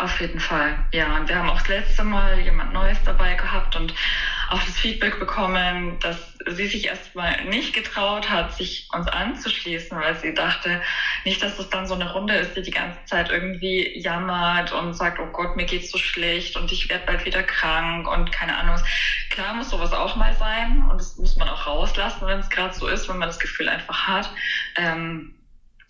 Auf 0.02 0.20
jeden 0.20 0.40
Fall, 0.40 0.84
ja. 0.90 1.16
Und 1.16 1.28
wir 1.28 1.36
haben 1.36 1.48
auch 1.48 1.60
das 1.60 1.68
letzte 1.68 2.02
Mal 2.02 2.40
jemand 2.40 2.72
Neues 2.72 2.98
dabei 3.04 3.34
gehabt 3.34 3.76
und 3.76 3.94
auch 4.50 4.60
das 4.60 4.76
Feedback 4.76 5.20
bekommen, 5.20 5.96
dass 6.00 6.34
sie 6.44 6.66
sich 6.66 6.88
erstmal 6.88 7.44
nicht 7.44 7.72
getraut 7.72 8.28
hat, 8.28 8.52
sich 8.52 8.88
uns 8.92 9.06
anzuschließen, 9.06 9.96
weil 9.96 10.16
sie 10.16 10.34
dachte, 10.34 10.82
nicht, 11.24 11.40
dass 11.40 11.56
es 11.60 11.70
dann 11.70 11.86
so 11.86 11.94
eine 11.94 12.12
Runde 12.12 12.34
ist, 12.34 12.56
die 12.56 12.62
die 12.62 12.72
ganze 12.72 12.98
Zeit 13.04 13.30
irgendwie 13.30 13.96
jammert 13.96 14.72
und 14.72 14.94
sagt, 14.94 15.20
oh 15.20 15.26
Gott, 15.26 15.54
mir 15.54 15.66
geht's 15.66 15.92
so 15.92 15.98
schlecht 15.98 16.56
und 16.56 16.72
ich 16.72 16.88
werde 16.88 17.06
bald 17.06 17.24
wieder 17.24 17.44
krank 17.44 18.08
und 18.08 18.32
keine 18.32 18.56
Ahnung. 18.56 18.80
Klar 19.30 19.54
muss 19.54 19.70
sowas 19.70 19.92
auch 19.92 20.16
mal 20.16 20.34
sein 20.34 20.82
und 20.90 21.00
das 21.00 21.16
muss 21.16 21.36
man 21.36 21.48
auch 21.48 21.64
rauslassen, 21.68 22.26
wenn 22.26 22.40
es 22.40 22.50
gerade 22.50 22.74
so 22.74 22.88
ist, 22.88 23.08
wenn 23.08 23.18
man 23.18 23.28
das 23.28 23.38
Gefühl 23.38 23.68
einfach 23.68 24.08
hat. 24.08 24.28
Ähm, 24.74 25.32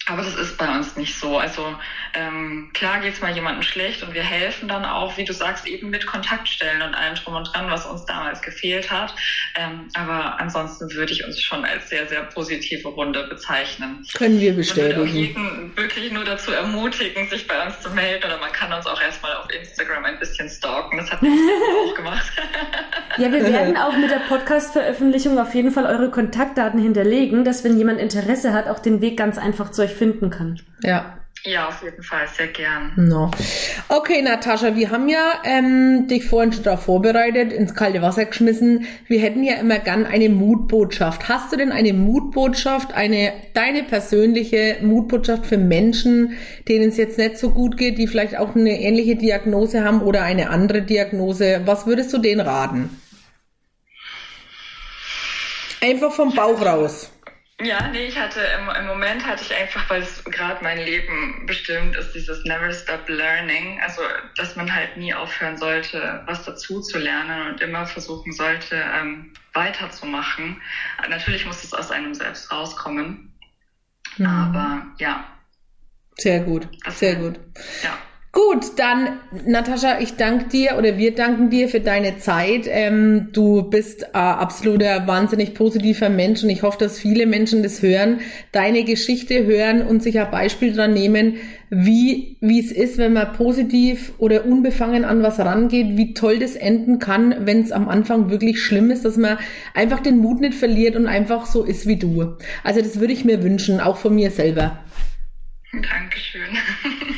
aber 0.07 0.23
das 0.23 0.35
ist 0.35 0.59
bei 0.59 0.69
uns 0.69 0.97
nicht 0.97 1.17
so. 1.17 1.39
Also 1.39 1.77
ähm, 2.15 2.71
klar 2.75 3.01
geht's 3.01 3.21
mal 3.21 3.33
jemandem 3.33 3.63
schlecht 3.63 4.03
und 4.03 4.15
wir 4.15 4.23
helfen 4.23 4.69
dann 4.69 4.85
auch, 4.85 5.17
wie 5.17 5.25
du 5.25 5.33
sagst, 5.33 5.67
eben 5.67 5.91
mit 5.91 6.07
Kontaktstellen 6.07 6.83
und 6.83 6.95
allem 6.95 7.15
drum 7.15 7.37
und 7.37 7.45
dran, 7.45 7.71
was 7.71 7.87
uns 7.87 8.05
damals 8.07 8.43
gefehlt 8.43 8.91
hat. 8.91 9.15
Ähm, 9.55 9.89
aber 9.95 10.41
ansonsten 10.41 10.93
würde 10.93 11.13
ich 11.13 11.25
uns 11.25 11.41
schon 11.41 11.65
als 11.65 11.89
sehr, 11.89 12.09
sehr 12.09 12.23
positive 12.23 12.89
Runde 12.89 13.29
bezeichnen. 13.29 14.05
Können 14.15 14.41
wir 14.41 14.55
bestätigen. 14.55 14.91
Ich 14.91 14.97
würde 14.97 15.11
jeden 15.13 15.77
wirklich 15.77 16.11
nur 16.11 16.25
dazu 16.25 16.51
ermutigen, 16.51 17.29
sich 17.29 17.47
bei 17.47 17.65
uns 17.65 17.81
zu 17.81 17.91
melden 17.91 18.25
oder 18.25 18.39
man 18.39 18.51
kann 18.51 18.73
uns 18.73 18.87
auch 18.87 19.01
erstmal 19.01 19.35
auf 19.37 19.49
Instagram 19.51 20.05
ein 20.05 20.19
bisschen 20.19 20.49
stalken. 20.49 20.99
Das 20.99 21.13
hat 21.13 21.23
mich 21.23 21.33
auch 21.33 21.95
gemacht. 21.95 22.33
ja, 23.19 23.31
wir 23.31 23.45
werden 23.45 23.77
auch 23.77 23.97
mit 23.97 24.11
der 24.11 24.23
Podcast-Veröffentlichung 24.29 25.39
auf 25.39 25.55
jeden 25.55 25.71
Fall 25.71 25.87
eure 25.87 26.11
Kontaktdaten 26.11 26.81
hinterlegen, 26.81 27.45
dass 27.45 27.63
wenn 27.63 27.79
jemand 27.79 28.01
Interesse 28.01 28.53
hat, 28.53 28.67
auch 28.67 28.81
den 28.81 29.01
Weg 29.01 29.17
ganz 29.17 29.39
einfach 29.39 29.71
zu 29.71 29.83
euch 29.83 29.92
euch 29.93 29.99
finden 29.99 30.31
kann. 30.31 30.61
Ja. 30.83 31.19
Ja, 31.45 31.67
auf 31.67 31.83
jeden 31.83 32.05
Fall, 32.05 32.29
sehr 32.29 32.47
gern. 32.47 32.93
No. 32.95 33.29
Okay, 33.89 34.23
Natascha, 34.23 34.77
wir 34.77 34.91
haben 34.91 35.09
ja 35.09 35.41
ähm, 35.43 36.07
dich 36.07 36.25
vorhin 36.27 36.53
schon 36.53 36.63
darauf 36.63 36.85
vorbereitet, 36.85 37.53
ins 37.53 37.75
kalte 37.75 38.01
Wasser 38.01 38.27
geschmissen. 38.27 38.87
Wir 39.09 39.19
hätten 39.19 39.43
ja 39.43 39.55
immer 39.55 39.81
gern 39.81 40.07
eine 40.07 40.29
Mutbotschaft. 40.29 41.29
Hast 41.29 41.53
du 41.53 41.57
denn 41.57 41.73
eine 41.73 41.95
Mutbotschaft, 41.95 42.95
eine 42.95 43.33
deine 43.55 43.83
persönliche 43.83 44.77
Mutbotschaft 44.83 45.45
für 45.47 45.59
Menschen, 45.59 46.37
denen 46.69 46.91
es 46.91 46.97
jetzt 46.97 47.19
nicht 47.19 47.39
so 47.39 47.51
gut 47.51 47.77
geht, 47.77 47.99
die 47.99 48.07
vielleicht 48.07 48.39
auch 48.39 48.55
eine 48.55 48.81
ähnliche 48.81 49.17
Diagnose 49.17 49.83
haben 49.83 50.01
oder 50.03 50.23
eine 50.23 50.49
andere 50.49 50.83
Diagnose? 50.83 51.63
Was 51.65 51.89
würdest 51.89 52.13
du 52.13 52.19
denen 52.19 52.43
raten? 52.43 52.89
Einfach 55.81 56.13
vom 56.13 56.33
Bauch 56.33 56.65
raus. 56.65 57.11
Ja, 57.61 57.89
nee, 57.89 58.07
ich 58.07 58.19
hatte 58.19 58.41
im, 58.41 58.69
im 58.69 58.87
Moment 58.87 59.25
hatte 59.25 59.45
ich 59.45 59.55
einfach, 59.55 59.89
weil 59.89 60.03
es 60.03 60.25
gerade 60.25 60.63
mein 60.65 60.79
Leben 60.79 61.45
bestimmt 61.47 61.97
ist, 61.97 62.13
dieses 62.13 62.45
Never 62.45 62.73
Stop 62.73 63.09
Learning. 63.09 63.81
Also, 63.81 64.03
dass 64.37 64.57
man 64.57 64.75
halt 64.75 64.97
nie 64.97 65.15
aufhören 65.15 65.57
sollte, 65.57 66.23
was 66.27 66.45
dazu 66.45 66.81
zu 66.81 66.99
lernen 66.99 67.53
und 67.53 67.61
immer 67.61 67.87
versuchen 67.87 68.33
sollte, 68.33 68.77
ähm, 68.77 69.33
weiterzumachen. 69.53 70.61
Natürlich 71.09 71.47
muss 71.47 71.63
es 71.63 71.73
aus 71.73 71.91
einem 71.91 72.15
selbst 72.15 72.51
rauskommen. 72.51 73.33
Mhm. 74.17 74.27
Aber 74.27 74.87
ja. 74.99 75.25
Sehr 76.17 76.41
gut, 76.41 76.69
sehr 76.89 77.17
gut. 77.17 77.39
Ja. 77.83 77.97
Gut, 78.35 78.79
dann 78.79 79.19
Natascha, 79.47 80.01
ich 80.01 80.17
danke 80.17 80.49
dir 80.49 80.77
oder 80.79 80.97
wir 80.97 81.15
danken 81.15 81.51
dir 81.51 81.69
für 81.69 81.81
deine 81.81 82.17
Zeit. 82.17 82.63
Ähm, 82.67 83.29
du 83.35 83.61
bist 83.63 84.05
äh, 84.05 84.07
absoluter 84.17 85.07
wahnsinnig 85.07 85.53
positiver 85.53 86.09
Mensch 86.09 86.43
und 86.43 86.49
ich 86.49 86.63
hoffe, 86.63 86.79
dass 86.79 86.99
viele 86.99 87.27
Menschen 87.27 87.63
das 87.63 87.83
hören, 87.83 88.21
deine 88.51 88.85
Geschichte 88.85 89.45
hören 89.45 89.83
und 89.83 90.03
sich 90.03 90.19
ein 90.19 90.31
Beispiel 90.31 90.73
dran 90.73 90.95
nehmen, 90.95 91.35
wie 91.69 92.39
wie 92.41 92.59
es 92.59 92.73
ist, 92.73 92.97
wenn 92.97 93.13
man 93.13 93.35
positiv 93.35 94.15
oder 94.17 94.47
unbefangen 94.47 95.05
an 95.05 95.23
was 95.23 95.39
rangeht, 95.39 95.99
wie 95.99 96.15
toll 96.15 96.39
das 96.39 96.57
enden 96.57 96.99
kann, 96.99 97.35
wenn 97.41 97.61
es 97.61 97.71
am 97.71 97.87
Anfang 97.91 98.31
wirklich 98.31 98.63
schlimm 98.63 98.91
ist, 98.91 99.05
dass 99.05 99.19
man 99.19 99.37
einfach 99.75 100.01
den 100.01 100.17
Mut 100.17 100.41
nicht 100.41 100.55
verliert 100.55 100.97
und 100.97 101.07
einfach 101.07 101.45
so 101.45 101.65
ist 101.65 101.87
wie 101.87 101.97
du. 101.97 102.37
Also 102.65 102.81
das 102.81 102.99
würde 102.99 103.13
ich 103.13 103.27
mir 103.27 103.43
wünschen, 103.43 103.79
auch 103.79 103.99
von 103.99 104.15
mir 104.15 104.31
selber. 104.31 104.79
Dankeschön. 105.73 106.59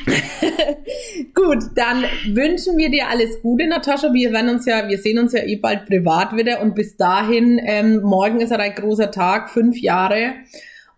Gut, 1.34 1.58
dann 1.74 2.04
wünschen 2.28 2.76
wir 2.76 2.88
dir 2.88 3.08
alles 3.08 3.42
Gute, 3.42 3.66
Natascha. 3.66 4.12
Wir 4.12 4.32
werden 4.32 4.50
uns 4.50 4.64
ja, 4.64 4.88
wir 4.88 4.98
sehen 4.98 5.18
uns 5.18 5.32
ja 5.32 5.42
eh 5.42 5.56
bald 5.56 5.86
privat 5.86 6.36
wieder 6.36 6.60
und 6.60 6.76
bis 6.76 6.96
dahin, 6.96 7.60
ähm, 7.64 8.00
morgen 8.02 8.40
ist 8.40 8.52
ein 8.52 8.74
großer 8.74 9.10
Tag, 9.10 9.50
fünf 9.50 9.76
Jahre. 9.78 10.34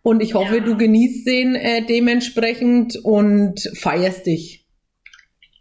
Und 0.02 0.22
ich 0.22 0.34
hoffe, 0.34 0.58
ja. 0.58 0.64
du 0.64 0.76
genießt 0.76 1.26
den 1.26 1.54
äh, 1.54 1.82
dementsprechend 1.82 2.96
und 3.02 3.70
feierst 3.74 4.26
dich. 4.26 4.66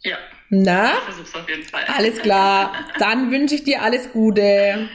Ja. 0.03 0.17
Na? 0.49 0.91
Ich 0.91 1.15
versuch's 1.15 1.36
auf 1.36 1.49
jeden 1.49 1.63
Fall. 1.63 1.84
Alles 1.88 2.19
klar. 2.19 2.73
Dann 2.99 3.31
wünsche 3.31 3.55
ich 3.55 3.63
dir 3.63 3.81
alles 3.81 4.12
Gute. 4.12 4.89